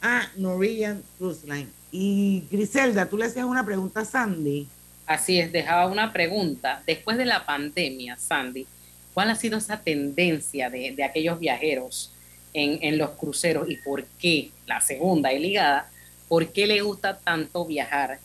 [0.02, 1.68] a Norwegian Cruise Line.
[1.92, 4.66] Y Griselda, tú le hacías una pregunta a Sandy.
[5.06, 6.82] Así es, dejaba una pregunta.
[6.88, 8.66] Después de la pandemia, Sandy,
[9.14, 12.12] ¿cuál ha sido esa tendencia de, de aquellos viajeros
[12.54, 15.90] en, en los cruceros y por qué, la segunda y ligada,
[16.30, 18.20] por qué le gusta tanto viajar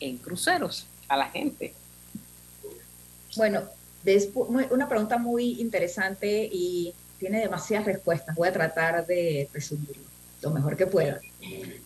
[0.00, 1.74] en cruceros a la gente?
[3.36, 3.62] Bueno,
[4.70, 8.34] una pregunta muy interesante y tiene demasiadas respuestas.
[8.34, 10.10] Voy a tratar de resumirlo
[10.42, 11.20] lo mejor que pueda.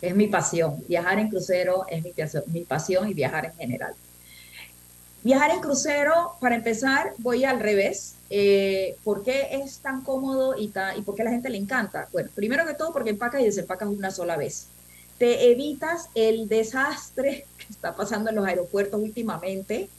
[0.01, 0.83] Es mi pasión.
[0.87, 2.13] Viajar en crucero es mi,
[2.47, 3.93] mi pasión y viajar en general.
[5.23, 8.15] Viajar en crucero, para empezar, voy al revés.
[8.29, 12.07] Eh, ¿Por qué es tan cómodo y, y por qué a la gente le encanta?
[12.11, 14.67] Bueno, primero que todo porque empacas y desempacas una sola vez.
[15.17, 19.89] Te evitas el desastre que está pasando en los aeropuertos últimamente,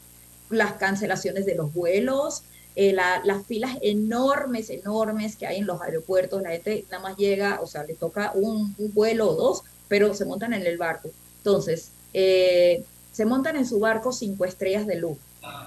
[0.49, 2.43] las cancelaciones de los vuelos,
[2.75, 6.41] eh, las filas enormes, enormes que hay en los aeropuertos.
[6.43, 10.25] La gente nada más llega, o sea, le toca un, vuelo o dos, pero se
[10.25, 11.09] montan en el barco.
[11.39, 15.17] Entonces, eh, se montan en su barco cinco estrellas de luz,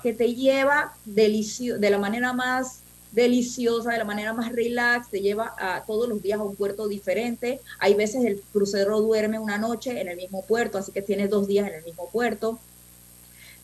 [0.03, 2.81] que te lleva de la manera más
[3.11, 6.87] deliciosa, de la manera más relax, te lleva a todos los días a un puerto
[6.87, 7.61] diferente.
[7.81, 11.49] Hay veces el crucero duerme una noche en el mismo puerto, así que tienes dos
[11.49, 12.61] días en el mismo puerto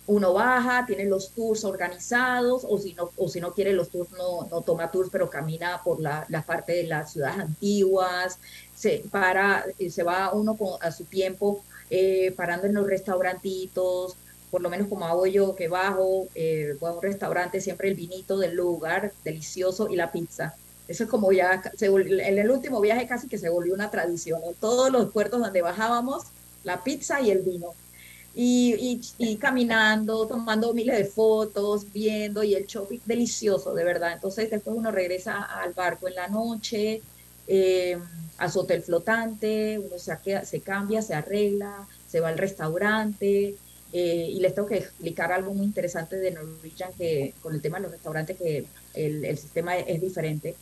[0.06, 4.10] uno baja, tiene los tours organizados, o si no, o si no quiere los tours,
[4.12, 8.38] no, no toma tours, pero camina por la, la, parte de las ciudades antiguas,
[8.74, 14.16] se, para, eh, se va uno a su tiempo eh, parando en los restaurantitos,
[14.50, 17.94] por lo menos como hago yo, que bajo, eh, voy a un restaurante, siempre el
[17.94, 20.54] vinito del lugar, delicioso, y la pizza.
[20.88, 24.40] Eso es como ya, en el último viaje casi que se volvió una tradición.
[24.44, 26.24] En todos los puertos donde bajábamos,
[26.62, 27.74] la pizza y el vino.
[28.38, 34.12] Y, y, caminando, tomando miles de fotos, viendo y el shopping delicioso, de verdad.
[34.12, 37.00] Entonces después uno regresa al barco en la noche,
[37.48, 37.98] eh,
[38.36, 43.56] a su hotel flotante, uno se, se cambia, se arregla, se va al restaurante.
[43.92, 47.78] Eh, y les tengo que explicar algo muy interesante de Norwegian, que con el tema
[47.78, 50.54] de los restaurantes, que el, el sistema es, diferente.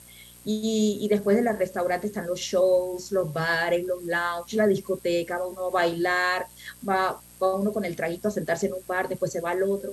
[0.44, 5.38] Y, y, después de los restaurantes están los shows, los bares, los lounges, la discoteca,
[5.38, 6.46] va uno a bailar,
[6.86, 9.62] va, va uno con el traguito a sentarse en un bar, después se va al
[9.62, 9.92] otro,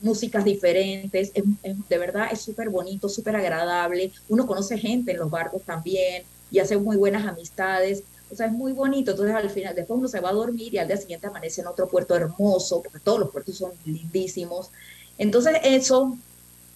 [0.00, 5.62] músicas diferentes, de verdad es súper bonito, súper agradable, uno conoce gente en los barcos
[5.62, 9.98] también y hace muy buenas amistades, o sea, es muy bonito, entonces al final, después
[9.98, 13.00] uno se va a dormir y al día siguiente amanece en otro puerto hermoso, porque
[13.00, 14.70] todos los puertos son lindísimos,
[15.18, 16.16] entonces eso,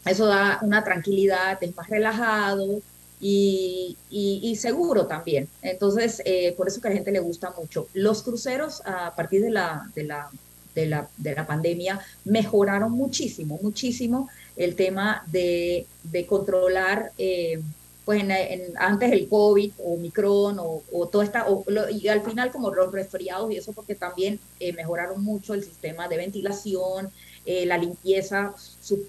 [0.04, 2.80] eso da una tranquilidad, es más relajado,
[3.20, 5.48] y, y, seguro también.
[5.62, 7.88] Entonces, eh, por eso que a la gente le gusta mucho.
[7.94, 10.30] Los cruceros, a partir de la, de la,
[10.74, 17.60] de la, de la pandemia, mejoraron muchísimo, muchísimo el tema de, de controlar, eh,
[18.04, 18.32] pues en,
[18.78, 21.44] antes el COVID o Omicron o, o toda esta,
[21.90, 26.08] y al final como los resfriados y eso, porque también eh, mejoraron mucho el sistema
[26.08, 27.10] de ventilación,
[27.46, 28.54] la limpieza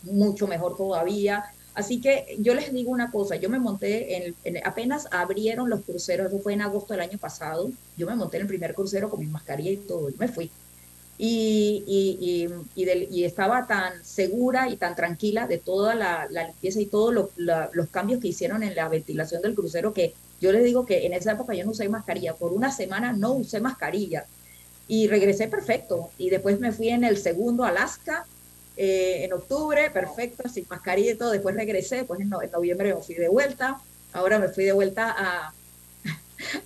[0.03, 1.43] mucho mejor todavía.
[1.74, 6.28] Así que yo les digo una cosa, yo me monté, en, apenas abrieron los cruceros,
[6.28, 9.20] eso fue en agosto del año pasado, yo me monté en el primer crucero con
[9.20, 10.52] mi mascarilla y todo, y me fui.
[11.18, 17.14] Y, y, y, estaba tan segura y tan tranquila de toda la, limpieza y todos
[17.36, 21.12] los cambios que hicieron en la ventilación del crucero que yo les digo que en
[21.14, 24.26] esa época yo no usé mascarilla, por una semana no usé mascarilla
[24.88, 26.10] y regresé perfecto.
[26.18, 28.26] Y después me fui en el segundo Alaska
[28.82, 31.32] eh, en octubre, perfecto, sin mascarilla y todo.
[31.32, 33.82] Después regresé, pues en, noviembre me fui de vuelta.
[34.14, 35.54] Ahora me fui de vuelta a,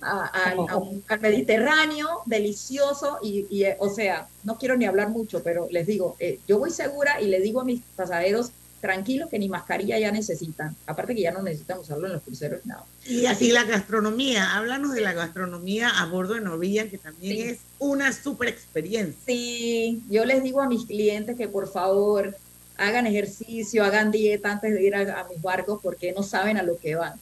[0.00, 3.18] al Mediterráneo, delicioso.
[3.20, 6.70] Y, eh, o sea, no quiero ni hablar mucho, pero les digo, eh, yo voy
[6.70, 8.52] segura y le digo a mis pasajeros
[8.84, 10.76] tranquilos que ni mascarilla ya necesitan.
[10.86, 12.84] Aparte que ya no necesitan usarlo en los cruceros, nada.
[13.06, 17.60] Y así la gastronomía, háblanos de la gastronomía a bordo de Norwegian, que también es
[17.78, 19.18] una super experiencia.
[19.24, 22.36] Sí, yo les digo a mis clientes que por favor
[22.76, 26.76] hagan ejercicio, hagan dieta antes de ir a, mis barcos porque no saben a lo
[26.76, 27.14] que van.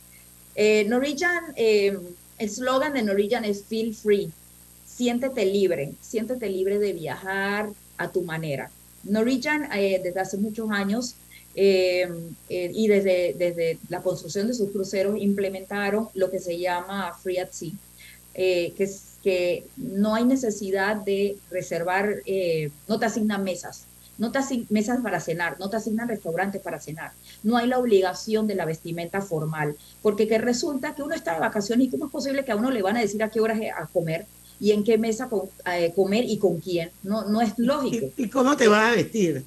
[0.57, 1.97] Eh, Norwegian, eh,
[2.39, 4.33] el slogan de Norwegian es Feel Free,
[4.85, 8.69] siéntete libre, siéntete libre de viajar a tu manera.
[9.05, 11.15] Norwegian eh, desde hace muchos años
[11.55, 12.09] eh,
[12.49, 17.39] eh, y desde, desde la construcción de sus cruceros implementaron lo que se llama Free
[17.39, 17.73] at Sea,
[18.35, 22.17] eh, que es que no hay necesidad de reservar,
[22.89, 23.85] no te asignan mesas,
[24.19, 27.13] no te asignan mesas para cenar, no te asignan restaurantes para cenar,
[27.45, 31.41] no hay la obligación de la vestimenta formal, porque que resulta que uno está de
[31.41, 33.61] vacaciones y cómo es posible que a uno le van a decir a qué horas
[33.77, 34.27] a comer
[34.59, 35.29] y en qué mesa
[35.95, 38.07] comer y con quién, no, no es lógico.
[38.17, 39.45] ¿Y, cómo te vas a vestir?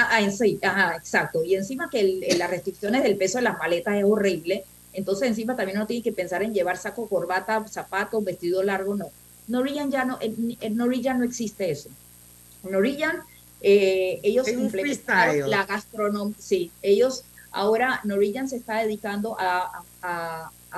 [0.00, 1.42] Ah, ah, sí, ajá, exacto.
[1.42, 4.64] Y encima que las restricciones del peso de las maletas es horrible.
[4.92, 9.10] Entonces encima también uno tiene que pensar en llevar saco, corbata, zapatos, vestido largo, no.
[9.48, 11.88] Norwegian ya no, en, Norwegian no existe eso.
[12.62, 13.22] Norwegian,
[13.60, 19.82] eh, ellos implementaron la gastronomía, sí, ellos ahora Norwegian se está dedicando a,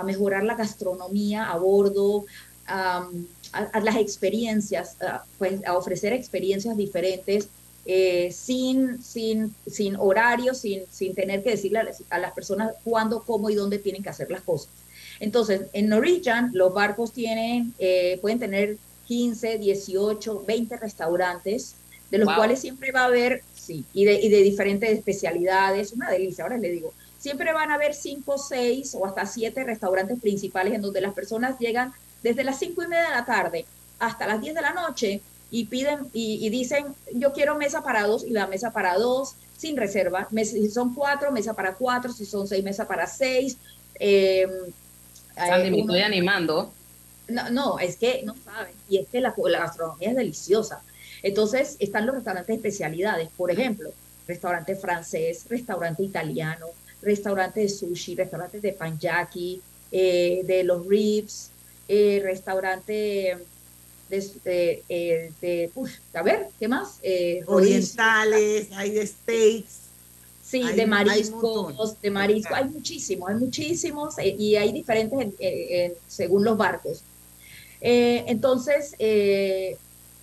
[0.03, 2.25] mejorar la gastronomía a bordo,
[2.67, 3.07] a,
[3.83, 4.97] las experiencias,
[5.39, 7.51] pues a ofrecer experiencias diferentes
[7.93, 13.51] eh, sin, sin, sin horario, sin, sin tener que decirle a las, personas cuándo, cómo
[13.51, 14.69] y dónde tienen que hacer las cosas.
[15.19, 18.77] Entonces, en Norwegian los barcos tienen, eh, pueden tener
[19.09, 21.75] 15, 18, 20 restaurantes,
[22.13, 26.13] de los cuales siempre va a haber, sí, y de, y de diferentes especialidades, una
[26.13, 30.75] delicia, ahora le digo, siempre van a haber 5, 6 o hasta 7 restaurantes principales
[30.75, 33.65] en donde las personas llegan desde las 5 y media de la tarde
[33.99, 35.21] hasta las 10 de la noche
[35.51, 39.77] y piden y, dicen, yo quiero mesa para dos y la mesa para dos sin
[39.77, 40.29] reserva.
[40.45, 43.57] si son cuatro, mesa para cuatro, si son seis, mesa para seis.
[43.99, 44.47] Eh,
[45.35, 46.73] Sandy, me estoy animando.
[47.29, 48.75] No, no, es que no saben.
[48.89, 50.83] Y es que la, la gastronomía es deliciosa.
[51.23, 53.91] Entonces están los restaurantes de especialidades, por ejemplo,
[54.27, 56.67] restaurante francés, restaurante italiano,
[57.03, 59.61] restaurante de sushi, restaurante de panjaki,
[59.93, 61.51] eh, de los ribs,
[61.89, 63.37] eh, restaurante
[64.11, 65.71] de, eh, de,
[66.15, 66.99] a ver, ¿qué más?
[67.03, 69.81] Eh, Orientales, hay de steaks.
[70.43, 75.29] Sí, de mariscos, de mariscos, hay muchísimos, hay muchísimos eh, y hay diferentes
[76.09, 77.03] según los barcos.
[77.81, 78.95] entonces,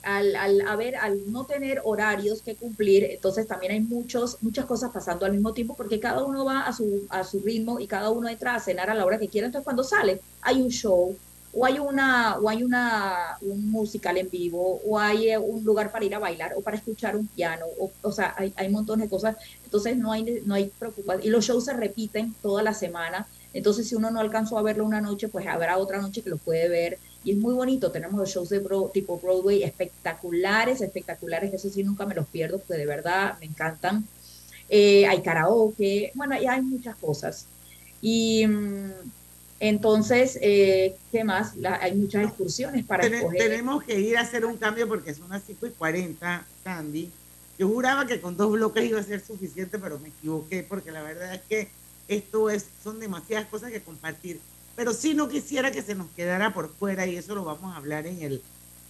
[0.03, 5.25] al, al, al no tener horarios que cumplir, entonces también hay muchos, muchas cosas pasando
[5.25, 8.27] al mismo tiempo porque cada uno va a su, a su ritmo y cada uno
[8.27, 9.47] entra a cenar a la hora que quiera.
[9.47, 11.15] Entonces cuando sale hay un show
[11.59, 15.91] o hay, una, o hay una, un musical en vivo o hay eh, un lugar
[15.91, 17.65] para ir a bailar o para escuchar un piano.
[17.79, 19.37] O, o sea, hay, hay montones de cosas.
[19.63, 21.25] Entonces no hay, no hay preocupación.
[21.25, 23.25] Y los shows se repiten toda la semana.
[23.53, 26.37] Entonces si uno no alcanzó a verlo una noche, pues habrá otra noche que lo
[26.37, 27.91] puede ver y es muy bonito.
[27.91, 28.61] Tenemos los shows de
[28.93, 34.05] tipo Broadway espectaculares, espectaculares, eso sí nunca me los pierdo, porque de verdad me encantan.
[34.69, 37.47] Eh, hay karaoke, bueno, y hay muchas cosas.
[37.99, 38.91] Y mm,
[39.59, 41.53] entonces, eh, ¿qué más?
[41.81, 43.39] hay muchas excursiones para escoger.
[43.39, 47.11] Tenemos que ir a hacer un cambio porque son las 5 y 40, Sandy.
[47.57, 51.01] Yo juraba que con dos bloques iba a ser suficiente, pero me equivoqué porque la
[51.01, 51.69] verdad es que
[52.07, 54.39] esto es, son demasiadas cosas que compartir
[54.77, 57.77] pero sí no quisiera que se nos quedara por fuera y eso lo vamos a
[57.77, 58.43] hablar en el,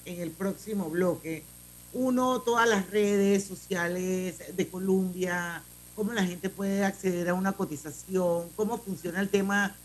[0.03, 1.45] en el próximo bloque.
[1.93, 5.63] Uno, todas las redes sociales de Colombia,
[5.95, 9.77] cómo la gente puede acceder a una cotización, cómo funciona el tema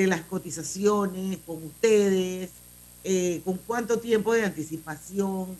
[0.00, 2.50] de las cotizaciones con ustedes,
[3.04, 5.56] eh, con cuánto tiempo de anticipación.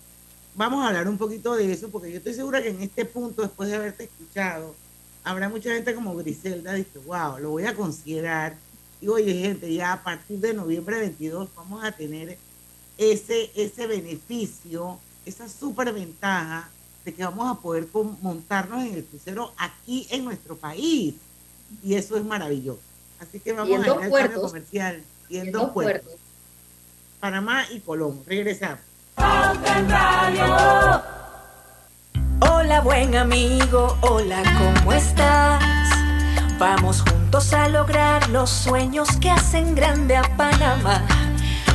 [0.55, 3.41] Vamos a hablar un poquito de eso porque yo estoy segura que en este punto,
[3.43, 4.75] después de haberte escuchado,
[5.23, 8.57] habrá mucha gente como Griselda, dice, wow, lo voy a considerar
[8.99, 12.37] y oye, gente, ya a partir de noviembre 22 vamos a tener
[12.97, 16.69] ese, ese beneficio, esa super ventaja
[17.05, 17.87] de que vamos a poder
[18.21, 21.15] montarnos en el crucero aquí en nuestro país.
[21.83, 22.90] Y eso es maravilloso.
[23.21, 25.03] Así que vamos a ir al cambio comercial.
[25.29, 26.13] Y en, dos, puertos.
[27.19, 28.23] Panamá y Colón.
[28.25, 28.79] Regresamos.
[32.39, 33.95] Hola, buen amigo.
[34.01, 35.63] Hola, ¿cómo estás?
[36.57, 41.05] Vamos juntos a lograr los sueños que hacen grande a Panamá.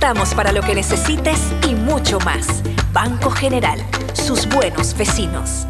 [0.00, 1.38] estamos para lo que necesites
[1.68, 2.62] y mucho más.
[2.90, 3.78] Banco General,
[4.14, 5.66] sus buenos vecinos.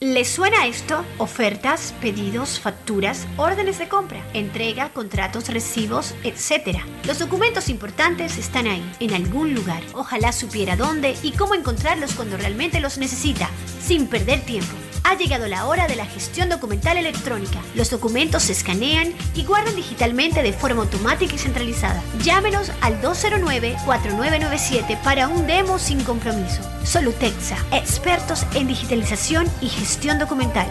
[0.00, 1.04] ¿Les suena esto?
[1.18, 6.78] Ofertas, pedidos, facturas, órdenes de compra, entrega, contratos, recibos, etc.
[7.06, 9.82] Los documentos importantes están ahí, en algún lugar.
[9.92, 13.50] Ojalá supiera dónde y cómo encontrarlos cuando realmente los necesita,
[13.82, 14.72] sin perder tiempo
[15.04, 17.60] ha llegado la hora de la gestión documental electrónica.
[17.74, 22.02] Los documentos se escanean y guardan digitalmente de forma automática y centralizada.
[22.22, 26.62] Llámenos al 209-4997 para un demo sin compromiso.
[26.84, 30.66] Solutexa, expertos en digitalización y gestión documental.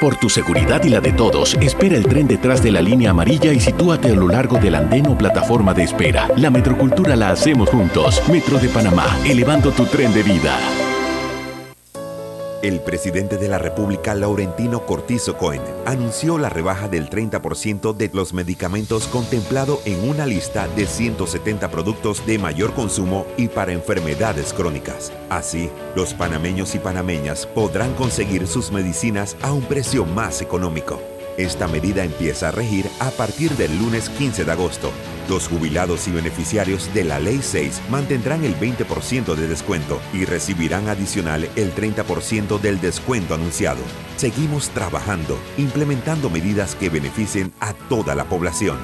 [0.00, 3.52] Por tu seguridad y la de todos, espera el tren detrás de la línea amarilla
[3.52, 6.28] y sitúate a lo largo del andén o plataforma de espera.
[6.36, 8.22] La metrocultura la hacemos juntos.
[8.28, 10.58] Metro de Panamá, elevando tu tren de vida.
[12.64, 18.32] El presidente de la República, Laurentino Cortizo Cohen, anunció la rebaja del 30% de los
[18.32, 25.12] medicamentos contemplado en una lista de 170 productos de mayor consumo y para enfermedades crónicas.
[25.28, 31.13] Así, los panameños y panameñas podrán conseguir sus medicinas a un precio más económico.
[31.36, 34.92] Esta medida empieza a regir a partir del lunes 15 de agosto.
[35.28, 40.88] Los jubilados y beneficiarios de la Ley 6 mantendrán el 20% de descuento y recibirán
[40.88, 43.80] adicional el 30% del descuento anunciado.
[44.16, 48.78] Seguimos trabajando, implementando medidas que beneficien a toda la población.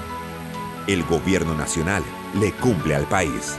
[0.88, 2.02] El gobierno nacional
[2.34, 3.58] le cumple al país.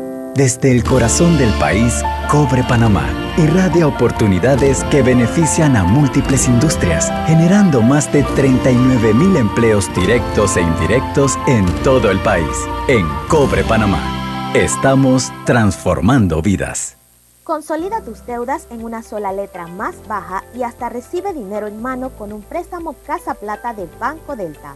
[0.35, 3.05] Desde el corazón del país, Cobre Panamá
[3.37, 10.61] irradia oportunidades que benefician a múltiples industrias, generando más de 39 mil empleos directos e
[10.61, 12.57] indirectos en todo el país.
[12.87, 16.95] En Cobre Panamá, estamos transformando vidas.
[17.43, 22.09] Consolida tus deudas en una sola letra más baja y hasta recibe dinero en mano
[22.11, 24.75] con un préstamo Casa Plata de Banco Delta.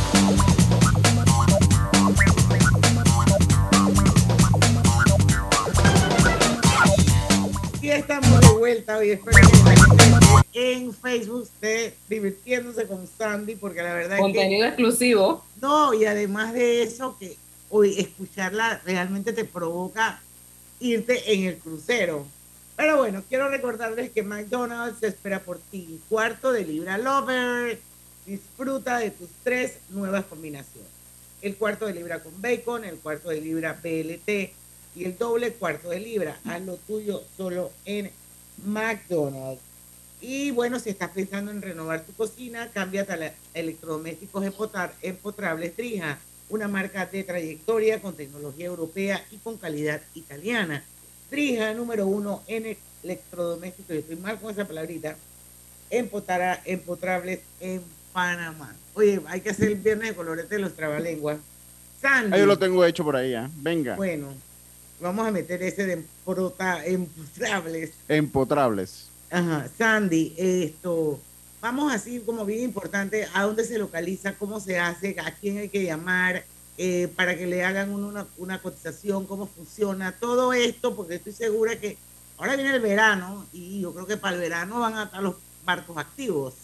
[7.91, 9.09] Estamos de vuelta hoy.
[9.11, 9.37] Espero
[10.53, 14.81] que en Facebook esté divirtiéndose con Sandy, porque la verdad Contenido es que.
[14.81, 15.43] exclusivo.
[15.61, 17.35] No, y además de eso, que
[17.69, 20.21] hoy escucharla realmente te provoca
[20.79, 22.25] irte en el crucero.
[22.77, 25.99] Pero bueno, quiero recordarles que McDonald's espera por ti.
[26.07, 27.77] Cuarto de libra Lover.
[28.25, 30.89] Disfruta de tus tres nuevas combinaciones.
[31.41, 34.60] El cuarto de libra con bacon, el cuarto de libra BLT
[34.95, 36.37] y el doble cuarto de libra.
[36.45, 38.11] Haz lo tuyo solo en
[38.65, 39.61] McDonald's.
[40.21, 44.45] Y bueno, si estás pensando en renovar tu cocina, cámbiate a la- electrodomésticos
[45.01, 46.19] empotrables Trija,
[46.49, 50.83] una marca de trayectoria con tecnología europea y con calidad italiana.
[51.29, 55.15] Trija, número uno en electrodomésticos, yo estoy mal con esa palabrita,
[55.89, 57.81] empotara, empotrables en
[58.13, 58.75] Panamá.
[58.93, 61.37] Oye, hay que hacer el viernes de colorete de los trabalenguas.
[62.01, 62.33] Sandy.
[62.35, 63.49] Ah, yo lo tengo hecho por ahí, ¿ah?
[63.57, 63.95] Venga.
[63.95, 64.33] Bueno,
[65.01, 67.91] vamos a meter ese de emprota- empotrables.
[68.07, 69.07] Empotrables.
[69.29, 71.19] Ajá, Sandy, esto,
[71.61, 74.33] vamos así como bien importante, ¿a dónde se localiza?
[74.33, 75.15] ¿Cómo se hace?
[75.19, 76.43] ¿A quién hay que llamar?
[76.77, 81.33] eh, para que le hagan un- una, una cotización, cómo funciona, todo esto, porque estoy
[81.33, 81.97] segura que
[82.37, 85.35] ahora viene el verano y yo creo que para el verano van a estar los
[85.63, 86.55] barcos activos.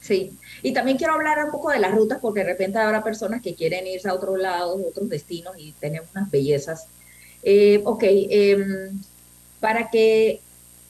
[0.00, 3.42] Sí, y también quiero hablar un poco de las rutas porque de repente habrá personas
[3.42, 6.86] que quieren irse a otros lados, otros destinos y tenemos unas bellezas.
[7.48, 9.00] Eh, ok, em,
[9.60, 10.40] para que,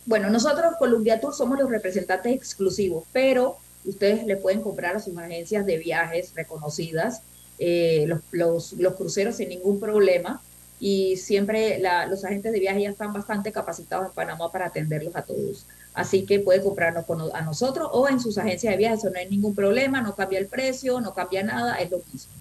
[0.06, 5.18] bueno, nosotros Columbia Tour somos los representantes exclusivos, pero ustedes le pueden comprar a sus
[5.18, 7.20] agencias de viajes reconocidas
[7.58, 10.40] eh, los, los, cruceros sin ningún problema
[10.80, 11.78] y siempre
[12.08, 15.66] los agentes de viaje ya están bastante capacitados en Panamá para atenderlos a todos.
[15.92, 19.18] Así que puede comprarnos con, a nosotros o en sus agencias de viaje, eso no
[19.18, 22.32] hay ningún problema, no cambia el precio, no cambia nada, es lo mismo.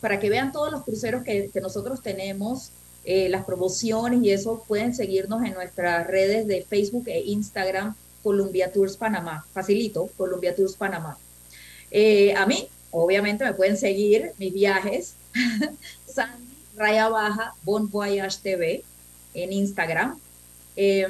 [0.00, 2.70] Para que vean todos los cruceros que, que nosotros tenemos,
[3.08, 8.72] eh, las promociones y eso, pueden seguirnos en nuestras redes de Facebook e Instagram, Columbia
[8.72, 9.46] Tours Panamá.
[9.52, 11.16] Facilito, Columbia Tours Panamá.
[11.92, 15.14] Eh, a mí, obviamente, me pueden seguir mis viajes,
[16.12, 17.88] Sandy Raya Baja Bon
[18.42, 18.82] TV
[19.34, 20.18] en Instagram.
[20.76, 21.08] Eh,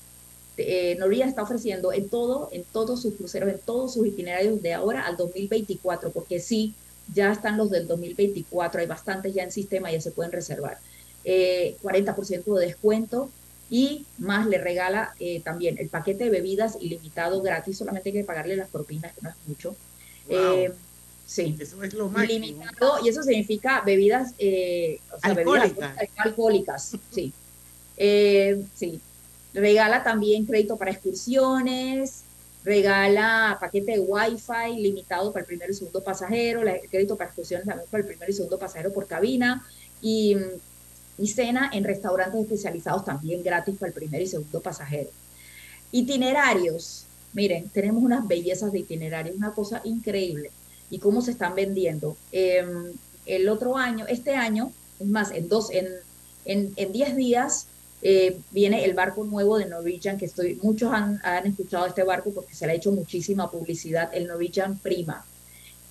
[0.55, 4.73] Eh, Norwegian está ofreciendo en todo, en todos sus cruceros, en todos sus itinerarios de
[4.73, 6.75] ahora al 2024, porque sí,
[7.13, 10.77] ya están los del 2024, hay bastantes ya en sistema, ya se pueden reservar.
[11.25, 13.29] Eh, 40% de descuento
[13.69, 18.23] y más le regala eh, también el paquete de bebidas ilimitado gratis, solamente hay que
[18.23, 19.75] pagarle las propinas, que no es mucho.
[20.27, 20.37] Wow.
[20.37, 20.73] Eh,
[21.25, 21.55] sí.
[21.59, 22.45] Eso es lo máximo.
[22.45, 26.09] Ilimitado, y eso significa bebidas, eh, o sea, bebidas Alcohólicas.
[26.17, 27.31] alcohólicas, sí.
[27.97, 28.99] Eh, sí.
[29.53, 32.23] Regala también crédito para excursiones,
[32.63, 37.65] regala paquete de Wi-Fi limitado para el primero y segundo pasajero, la- crédito para excursiones
[37.65, 39.65] también para el primero y segundo pasajero por cabina,
[40.01, 40.37] y,
[41.19, 45.09] y cena en restaurantes especializados también gratis para el primer y segundo pasajero.
[45.91, 47.05] Itinerarios.
[47.33, 50.51] Miren, tenemos unas bellezas de itinerarios, una cosa increíble.
[50.89, 52.17] Y cómo se están vendiendo.
[52.31, 52.65] Eh,
[53.25, 55.87] el otro año, este año, es más, en dos, en,
[56.45, 57.67] en, en 10 días
[58.01, 62.31] eh, viene el barco nuevo de Norwegian, que estoy, muchos han, han escuchado este barco
[62.31, 65.25] porque se le ha hecho muchísima publicidad, el Norwegian Prima.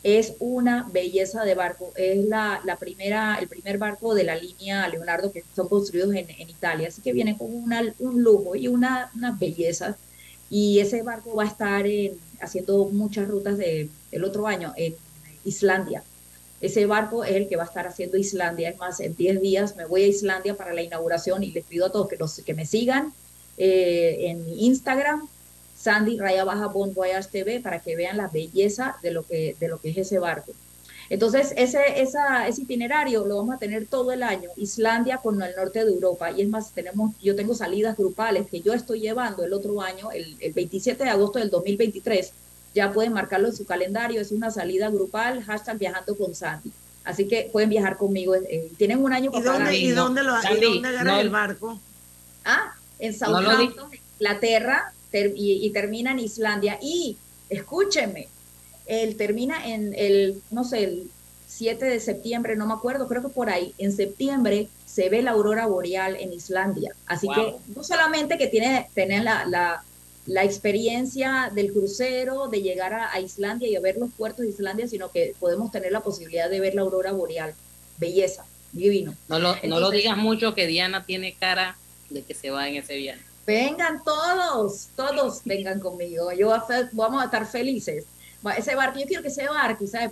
[0.02, 4.86] Es una belleza de barco, es la, la primera, el primer barco de la línea
[4.88, 8.68] Leonardo que son construidos en, en Italia, así que viene con una, un lujo y
[8.68, 9.96] una, una belleza.
[10.50, 14.94] Y ese barco va a estar en- haciendo muchas rutas de, el otro año en
[15.44, 16.04] Islandia.
[16.60, 18.70] Ese barco es el que va a estar haciendo Islandia.
[18.70, 21.86] Es más, en 10 días me voy a Islandia para la inauguración y les pido
[21.86, 23.12] a todos que, los, que me sigan
[23.56, 25.28] eh, en Instagram,
[25.78, 29.68] Sandy Raya Baja Bon Voyage TV, para que vean la belleza de lo que, de
[29.68, 30.52] lo que es ese barco.
[31.10, 35.54] Entonces, ese, esa, ese itinerario lo vamos a tener todo el año, Islandia con el
[35.56, 36.30] norte de Europa.
[36.32, 40.10] Y es más, tenemos, yo tengo salidas grupales que yo estoy llevando el otro año,
[40.12, 42.32] el, el 27 de agosto del 2023.
[42.74, 46.70] Ya pueden marcarlo en su calendario, es una salida grupal, hashtag viajando con Sandy.
[47.04, 48.34] Así que pueden viajar conmigo.
[48.34, 49.94] eh, tienen un año ¿Y para ¿y pagar.
[49.94, 51.80] dónde, lo, ¿y dónde agarras el barco?
[52.44, 56.78] Ah, en No Southampton, Inglaterra, ter- y, y termina en Islandia.
[56.82, 57.16] Y
[57.48, 58.28] escúcheme,
[58.86, 61.10] él termina en el, no sé, el
[61.46, 65.30] 7 de septiembre, no me acuerdo, creo que por ahí, en septiembre se ve la
[65.32, 66.92] aurora boreal en Islandia.
[67.06, 67.34] Así Wow.
[67.34, 69.82] que no solamente que tiene, tener la, la,
[70.26, 74.50] la experiencia del crucero, de llegar a, a Islandia y a ver los puertos de
[74.50, 77.54] Islandia, sino que podemos tener la posibilidad de ver la aurora boreal.
[77.96, 79.14] Belleza, divino.
[79.28, 81.76] No lo, no lo digas mucho que Diana tiene cara
[82.10, 83.22] de que se va en ese viaje.
[83.48, 86.30] Vengan todos, todos vengan conmigo.
[86.32, 88.04] Yo voy a fe- vamos a estar felices.
[88.56, 90.10] Ese barco, yo quiero que ese barco sea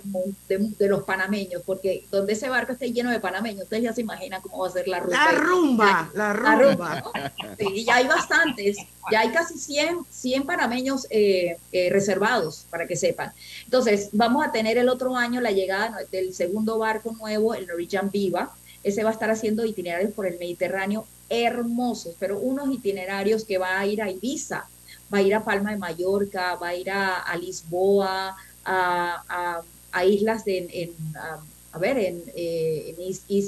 [0.49, 4.01] de, de los panameños, porque donde ese barco esté lleno de panameños, ustedes ya se
[4.01, 5.31] imaginan cómo va a ser la ruta.
[5.33, 7.01] La rumba, la rumba.
[7.01, 7.11] ¿no?
[7.59, 8.77] Sí, y ya hay bastantes,
[9.11, 13.31] ya hay casi 100, 100 panameños eh, eh, reservados, para que sepan.
[13.65, 18.09] Entonces, vamos a tener el otro año la llegada del segundo barco nuevo, el Norwegian
[18.11, 18.51] Viva.
[18.83, 23.79] Ese va a estar haciendo itinerarios por el Mediterráneo hermosos, pero unos itinerarios que va
[23.79, 24.67] a ir a Ibiza,
[25.13, 29.63] va a ir a Palma de Mallorca, va a ir a, Lisboa, a,
[30.05, 32.95] islas de, en, a, ver, en, eh,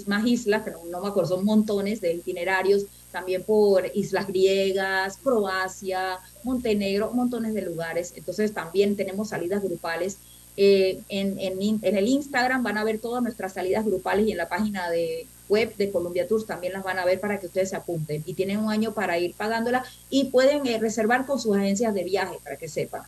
[0.08, 6.20] más islas, pero no me acuerdo, son montones de itinerarios, también por islas griegas, Croacia,
[6.44, 8.14] Montenegro, montones de lugares.
[8.16, 10.18] Entonces también tenemos salidas grupales.
[10.58, 14.50] Eh, en, en el Instagram van a ver todas nuestras salidas grupales y en la
[14.50, 17.76] página de web de Columbia Tours también las van a ver para que ustedes se
[17.76, 18.24] apunten.
[18.26, 22.04] Y tienen un año para ir pagándola y pueden eh, reservar con sus agencias de
[22.04, 23.02] viaje para que sepan.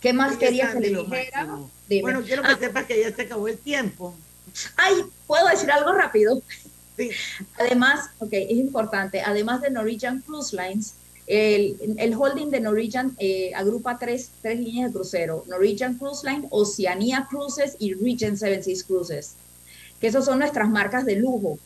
[0.00, 1.48] ¿Qué más Oye, quería que le dijera?
[2.02, 4.14] Bueno, quiero que Ah, sepas que ya se acabó el tiempo.
[4.76, 4.94] Ay,
[5.26, 6.42] ¿puedo decir algo rápido?
[7.58, 10.94] Además, ok, es importante, además de Norwegian Cruise Lines,
[11.26, 16.46] el, el holding de Norwegian eh, agrupa tres, tres líneas de crucero, Norwegian Cruise Line,
[16.50, 19.32] Oceania Cruises y Regent Seven Seas Cruises,
[20.00, 21.58] que esas son nuestras marcas de lujo.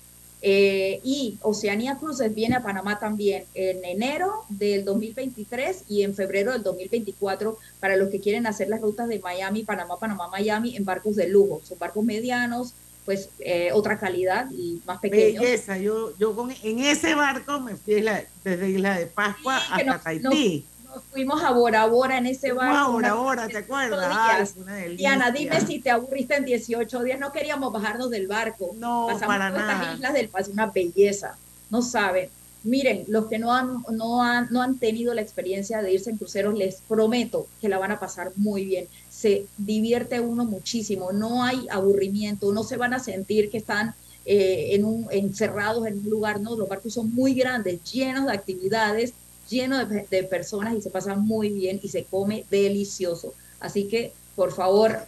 [0.43, 6.53] Eh, y Oceania Cruises viene a Panamá también en enero del 2023 y en febrero
[6.53, 10.85] del 2024 para los que quieren hacer las rutas de Miami, Panamá, Panamá, Miami en
[10.87, 11.61] barcos de lujo.
[11.65, 12.73] Son barcos medianos,
[13.05, 15.43] pues eh, otra calidad y más pequeños.
[15.43, 18.03] Belleza, yo, yo con, en ese barco me fui
[18.43, 20.65] desde Isla de Pascua hasta nos- Tahití.
[20.93, 22.93] Nos fuimos a Bora Bora en ese barco.
[22.93, 24.55] Bora Bora, ¿te acuerdas?
[24.67, 24.97] Ay.
[24.97, 27.21] Diana, dime si te aburriste en 18 días.
[27.21, 28.73] No queríamos bajarnos del barco.
[28.77, 29.95] No, Pasamos para estas nada.
[29.95, 31.37] islas del Pacífico, una belleza.
[31.71, 32.29] No saben.
[32.65, 36.17] Miren, los que no han, no, han, no han tenido la experiencia de irse en
[36.17, 38.87] cruceros, les prometo que la van a pasar muy bien.
[39.09, 41.13] Se divierte uno muchísimo.
[41.13, 42.53] No hay aburrimiento.
[42.53, 43.95] No se van a sentir que están
[44.27, 46.41] eh, en un, encerrados en un lugar.
[46.41, 49.15] No, los barcos son muy grandes, llenos de actividades
[49.51, 53.35] lleno de, de personas y se pasa muy bien y se come delicioso.
[53.59, 54.99] Así que, por favor,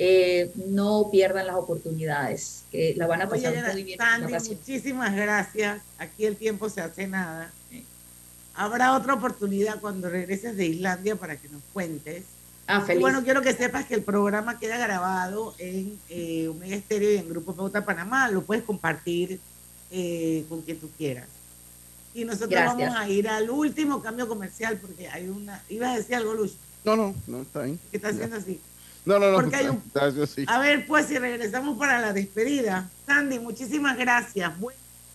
[0.00, 3.98] eh, no pierdan las oportunidades, que la van a Oye, pasar Diana, muy bien.
[3.98, 5.82] Sandy, muchísimas gracias.
[5.98, 7.52] Aquí el tiempo se hace nada.
[8.54, 12.24] Habrá otra oportunidad cuando regreses de Islandia para que nos cuentes.
[12.66, 13.00] Ah, Y feliz.
[13.00, 17.28] bueno, quiero que sepas que el programa queda grabado en eh, Omega Estéreo y en
[17.28, 18.30] Grupo Pauta Panamá.
[18.30, 19.40] Lo puedes compartir
[19.90, 21.26] eh, con quien tú quieras.
[22.18, 22.76] Y nosotros Gracias.
[22.76, 25.62] vamos a ir al último cambio comercial porque hay una.
[25.68, 26.54] ¿Ibas a decir algo, Lucho?
[26.84, 27.78] No, no, no, está bien.
[27.92, 28.60] ¿Qué está haciendo así?
[29.04, 29.36] No, no, no.
[29.36, 30.44] Porque hay un- está- está así.
[30.48, 32.90] A ver, pues, si regresamos para la despedida.
[33.06, 34.58] Sandy, muchísimas gracias.
[34.58, 34.76] Buen-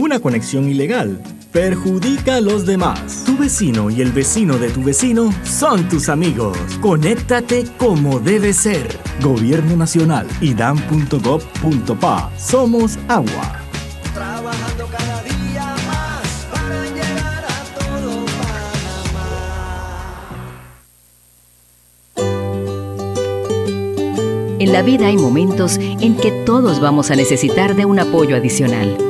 [0.00, 1.20] Una conexión ilegal
[1.52, 3.22] perjudica a los demás.
[3.26, 6.56] Tu vecino y el vecino de tu vecino son tus amigos.
[6.80, 8.98] Conéctate como debe ser.
[9.20, 12.32] Gobierno Nacional y dan.gov.pa.
[12.38, 13.60] Somos agua.
[14.14, 18.24] Trabajando cada día más para llegar a todo
[24.60, 29.09] En la vida hay momentos en que todos vamos a necesitar de un apoyo adicional.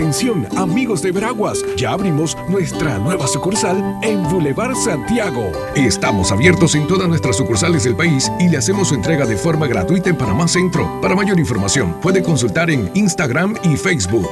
[0.00, 5.52] Atención, amigos de Veraguas, ya abrimos nuestra nueva sucursal en Boulevard Santiago.
[5.74, 9.66] Estamos abiertos en todas nuestras sucursales del país y le hacemos su entrega de forma
[9.66, 10.90] gratuita en Panamá Centro.
[11.02, 14.30] Para mayor información, puede consultar en Instagram y Facebook.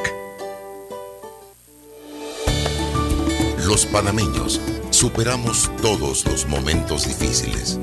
[3.67, 7.79] Los panameños superamos todos los momentos difíciles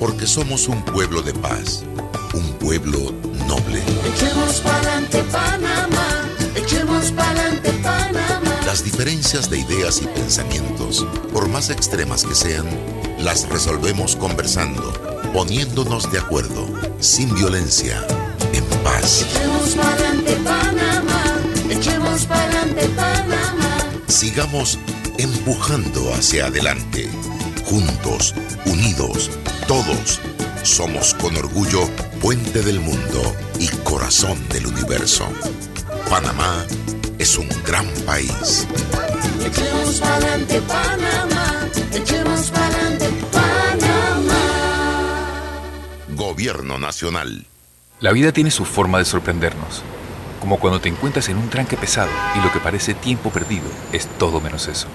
[0.00, 1.84] porque somos un pueblo de paz,
[2.34, 3.12] un pueblo
[3.46, 3.80] noble.
[4.16, 6.19] Echemos pa'lante Panamá,
[6.70, 8.60] echemos pa'lante Panamá.
[8.64, 12.66] Las diferencias de ideas y pensamientos, por más extremas que sean,
[13.18, 14.92] las resolvemos conversando,
[15.32, 16.68] poniéndonos de acuerdo,
[17.00, 18.06] sin violencia,
[18.52, 19.26] en paz.
[19.28, 21.24] Echemos pa'lante Panamá,
[21.70, 23.78] echemos pa'lante Panamá.
[24.06, 24.78] Sigamos
[25.18, 27.10] empujando hacia adelante,
[27.64, 28.32] juntos,
[28.64, 29.30] unidos,
[29.66, 30.20] todos.
[30.62, 31.88] Somos con orgullo
[32.20, 35.26] puente del mundo y corazón del universo.
[36.10, 36.66] Panamá
[37.20, 38.66] es un gran país.
[39.46, 44.34] Echemos pa'lante Panamá, echemos pa'lante Panamá.
[46.08, 47.46] Gobierno Nacional.
[48.00, 49.84] La vida tiene su forma de sorprendernos,
[50.40, 54.08] como cuando te encuentras en un tranque pesado y lo que parece tiempo perdido es
[54.18, 54.88] todo menos eso.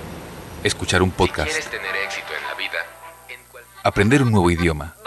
[0.65, 2.79] Escuchar un podcast, tener éxito en la vida,
[3.83, 4.97] aprender un nuevo idioma,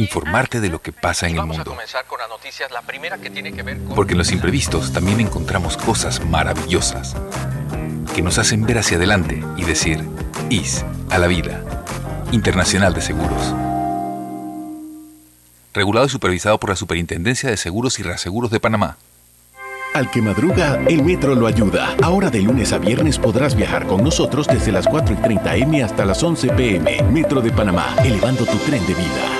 [0.00, 1.70] informarte de lo que pasa en el vamos a mundo.
[1.72, 3.94] comenzar con la noticias, la primera que tiene que ver con...
[3.94, 7.16] Porque en los imprevistos también encontramos cosas maravillosas
[8.14, 10.02] que nos hacen ver hacia adelante y decir,
[10.48, 11.62] IS a la vida.
[12.32, 13.54] Internacional de Seguros.
[15.74, 18.96] Regulado y supervisado por la Superintendencia de Seguros y Reaseguros de Panamá.
[19.94, 21.94] Al que madruga, el metro lo ayuda.
[22.02, 25.82] Ahora de lunes a viernes podrás viajar con nosotros desde las 4 y 30 M
[25.82, 27.02] hasta las 11 PM.
[27.10, 29.39] Metro de Panamá, elevando tu tren de vida.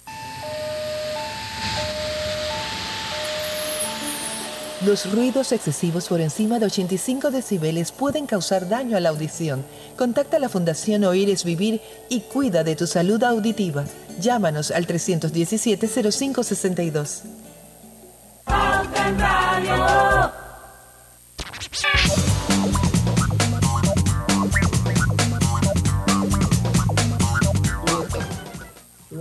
[4.85, 9.63] Los ruidos excesivos por encima de 85 decibeles pueden causar daño a la audición.
[9.95, 13.85] Contacta a la Fundación Oír es Vivir y cuida de tu salud auditiva.
[14.19, 17.21] Llámanos al 317-0562.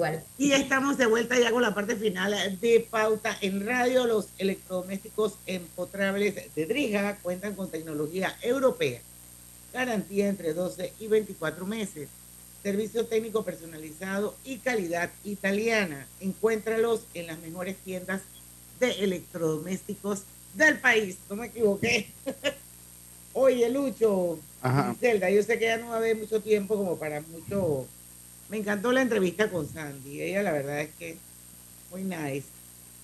[0.01, 0.24] Igual.
[0.38, 4.07] Y estamos de vuelta ya con la parte final de Pauta en Radio.
[4.07, 9.03] Los electrodomésticos empotrables de Drija cuentan con tecnología europea.
[9.74, 12.09] Garantía entre 12 y 24 meses.
[12.62, 16.07] Servicio técnico personalizado y calidad italiana.
[16.20, 18.22] Encuéntralos en las mejores tiendas
[18.78, 20.22] de electrodomésticos
[20.55, 21.18] del país.
[21.28, 22.09] No me equivoqué.
[23.34, 24.96] Oye, Lucho, Ajá.
[24.98, 27.86] Zelda, yo sé que ya no va a haber mucho tiempo como para mucho.
[28.51, 30.20] Me encantó la entrevista con Sandy.
[30.22, 31.16] Ella, la verdad es que
[31.90, 32.44] muy nice.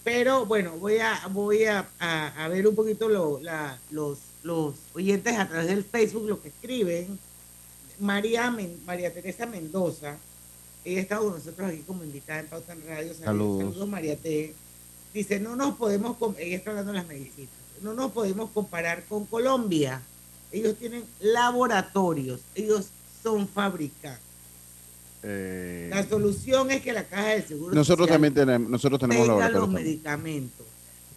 [0.04, 4.74] Pero bueno, voy a voy a, a- a ver un poquito lo- la- los, los
[4.94, 7.18] oyentes a través del Facebook, lo que escriben.
[7.98, 10.16] María, Men- María Teresa Mendoza,
[10.84, 13.14] ella está con nosotros aquí como invitada en Pauta en Radio.
[13.14, 13.58] Saludos.
[13.72, 14.54] Saludos, María T.
[15.14, 17.48] Dice, no nos podemos, ella está hablando de las medicinas,
[17.82, 20.02] no nos podemos comparar con Colombia.
[20.52, 22.86] Ellos tienen laboratorios, ellos
[23.22, 24.25] son fabricantes.
[25.28, 29.26] Eh, La solución es que la caja del seguro nosotros Social también tenemos, nosotros tenemos
[29.26, 29.64] los laboratorios.
[29.66, 29.84] también.
[29.86, 30.66] medicamentos.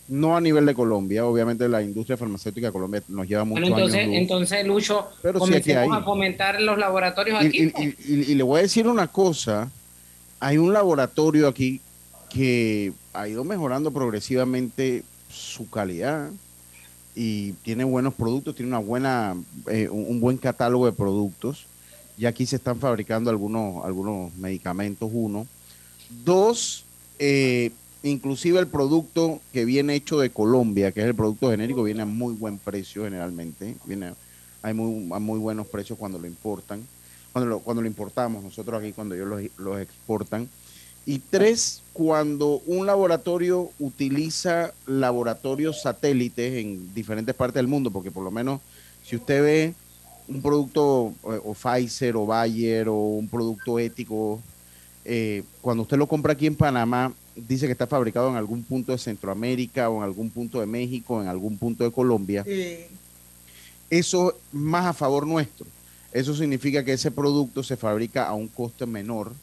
[0.07, 3.75] No a nivel de Colombia, obviamente la industria farmacéutica de Colombia nos lleva muchos Bueno,
[3.77, 4.09] entonces, años.
[4.13, 4.21] luz.
[4.21, 7.57] entonces Lucho, Pero sí comencemos a fomentar los laboratorios Y, aquí.
[7.77, 9.69] y- y- y- y le voy a decir una cosa,
[10.39, 11.79] hay un laboratorio aquí
[12.31, 16.31] que ha ido mejorando progresivamente su calidad
[17.15, 19.35] y tiene buenos productos, tiene una buena,
[19.67, 21.67] eh, un, un buen catálogo de productos.
[22.19, 25.47] Y aquí se están fabricando algunos, algunos medicamentos, uno.
[26.25, 26.83] Dos,
[27.17, 27.71] eh,
[28.03, 32.05] inclusive el producto que viene hecho de Colombia, que es el producto genérico, viene a
[32.05, 33.77] muy buen precio generalmente.
[33.85, 34.11] Viene,
[34.61, 36.85] hay muy, a muy buenos precios cuando lo importan,
[37.31, 40.49] cuando lo, cuando lo importamos nosotros aquí, cuando ellos los, los exportan.
[41.05, 48.25] Y tres, cuando un laboratorio utiliza laboratorios satélites en diferentes partes del mundo, porque por
[48.25, 48.59] lo menos
[49.05, 49.73] si usted ve
[50.29, 54.39] un producto eh, o Pfizer o Bayer o un producto ético,
[55.03, 58.91] eh, cuando usted lo compra aquí en Panamá, dice que está fabricado en algún punto
[58.91, 62.45] de Centroamérica o en algún punto de México, en algún punto de Colombia.
[63.89, 65.65] Eso más a favor nuestro.
[66.11, 69.33] Eso significa que ese producto se fabrica a un coste menor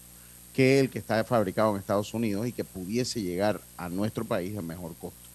[0.54, 4.56] que el que está fabricado en Estados Unidos y que pudiese llegar a nuestro país
[4.56, 5.25] a mejor costo.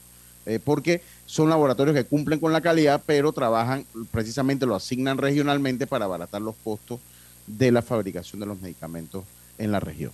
[0.45, 5.85] Eh, porque son laboratorios que cumplen con la calidad, pero trabajan, precisamente lo asignan regionalmente
[5.85, 6.99] para abaratar los costos
[7.45, 9.23] de la fabricación de los medicamentos
[9.57, 10.11] en la región.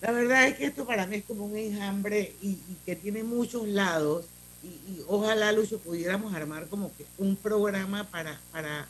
[0.00, 3.66] La verdad es que esto para mí es como un enjambre y, que tiene muchos
[3.68, 4.26] lados
[4.62, 8.88] y, ojalá, Lucho, pudiéramos armar como que un programa para, para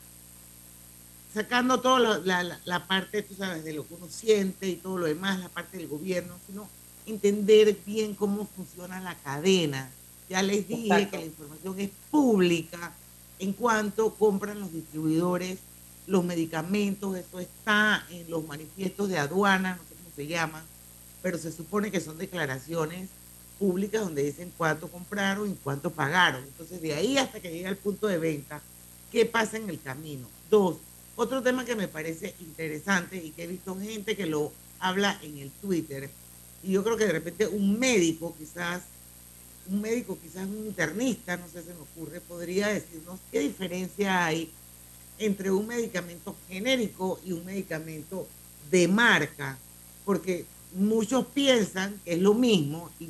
[1.33, 5.05] sacando toda la, la, parte, tú sabes, de lo que uno siente y todo lo
[5.05, 6.69] demás, la parte del gobierno, sino
[7.05, 9.91] entender bien cómo funciona la cadena.
[10.29, 12.93] Ya les dije que la información es pública
[13.39, 15.59] en cuanto compran los distribuidores
[16.07, 20.63] los medicamentos, eso está en los manifiestos de aduana, no sé cómo se llaman,
[21.21, 23.09] pero se supone que son declaraciones
[23.57, 26.43] públicas donde dicen cuánto compraron y cuánto pagaron.
[26.43, 28.61] Entonces, de ahí hasta que llega al punto de venta,
[29.11, 30.27] ¿qué pasa en el camino?
[30.49, 30.77] Dos,
[31.15, 35.37] otro tema que me parece interesante y que he visto gente que lo habla en
[35.37, 36.09] el Twitter,
[36.61, 38.81] y yo creo que de repente un médico quizás,
[39.67, 44.51] un médico quizás un internista, no sé, se me ocurre, podría decirnos qué diferencia hay
[45.17, 48.27] entre un medicamento genérico y un medicamento
[48.69, 49.57] de marca,
[50.03, 53.09] porque muchos piensan que es lo mismo y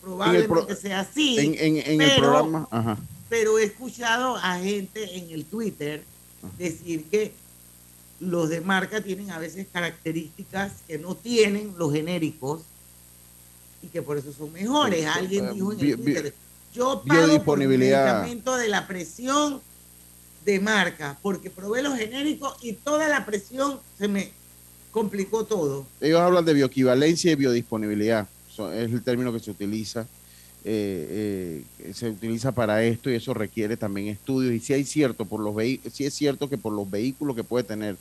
[0.00, 1.38] probablemente sea así.
[1.38, 6.02] En, el programa, pero he escuchado a gente en el Twitter
[6.58, 7.32] decir que
[8.20, 12.62] los de marca tienen a veces características que no tienen los genéricos
[13.86, 15.06] y que por eso son mejores.
[15.06, 16.34] Alguien dijo en el Twitter,
[16.74, 19.60] yo pago por el medicamento de la presión
[20.44, 24.30] de marca, porque probé los genéricos y toda la presión se me
[24.90, 25.86] complicó todo.
[26.00, 30.06] Ellos hablan de bioequivalencia y biodisponibilidad, es el término que se utiliza.
[30.68, 35.24] Eh, eh, se utiliza para esto y eso requiere también estudios y si hay cierto
[35.24, 35.54] por los
[35.92, 37.96] si es cierto que por los vehículos que puede tener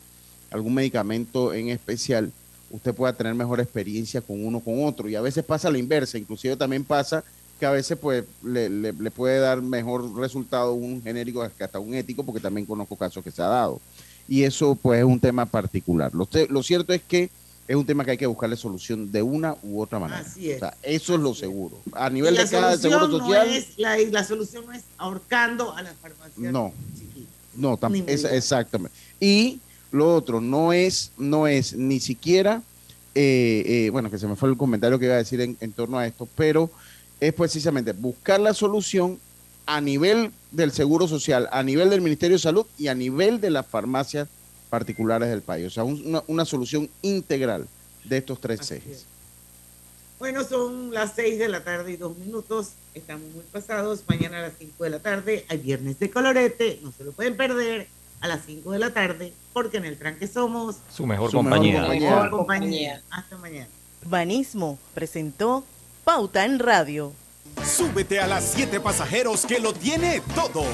[0.50, 2.32] algún medicamento en especial
[2.70, 6.18] usted pueda tener mejor experiencia con uno con otro y a veces pasa la inversa
[6.18, 7.24] inclusive también pasa
[7.60, 11.94] que a veces pues le, le, puede dar mejor resultado un genérico que hasta un
[11.94, 13.80] ético, porque también conozco casos que se ha dado.
[14.28, 16.14] Y eso pues es un tema particular.
[16.14, 17.30] Lo, lo cierto es que
[17.68, 20.20] es un tema que hay que buscarle solución de una u otra manera.
[20.20, 20.58] Así es.
[20.58, 21.80] O sea, eso es lo seguro.
[21.94, 23.66] A nivel de cada seguro social.
[23.78, 26.38] la, la, solución no es ahorcando a las farmacias.
[26.38, 26.74] No,
[27.56, 28.96] no, es, exactamente.
[29.20, 29.62] Y
[29.96, 32.62] lo otro no es, no es ni siquiera,
[33.16, 35.72] eh, eh, bueno, que se me fue el comentario que iba a decir en, en
[35.72, 36.70] torno a esto, pero
[37.20, 39.20] es precisamente buscar la solución
[39.66, 43.50] a nivel del Seguro Social, a nivel del Ministerio de Salud y a nivel de
[43.50, 44.28] las farmacias
[44.70, 45.68] particulares del país.
[45.68, 47.68] O sea, una, solución integral
[48.04, 49.06] de estos tres ejes.
[50.20, 52.72] Bueno, son las seis de la tarde y dos minutos.
[52.94, 54.04] Estamos muy pasados.
[54.08, 56.80] Mañana a las cinco de la tarde hay viernes de colorete.
[56.84, 57.88] No se lo pueden perder
[58.22, 61.88] a las cinco de la tarde porque en el tranque somos su mejor compañía.
[61.88, 63.02] Mejor compañía.
[63.10, 63.68] Hasta mañana.
[64.04, 65.64] Banismo presentó
[66.04, 67.14] Pauta en Radio.
[67.64, 70.66] Súbete a las 7 pasajeros que lo tiene todo.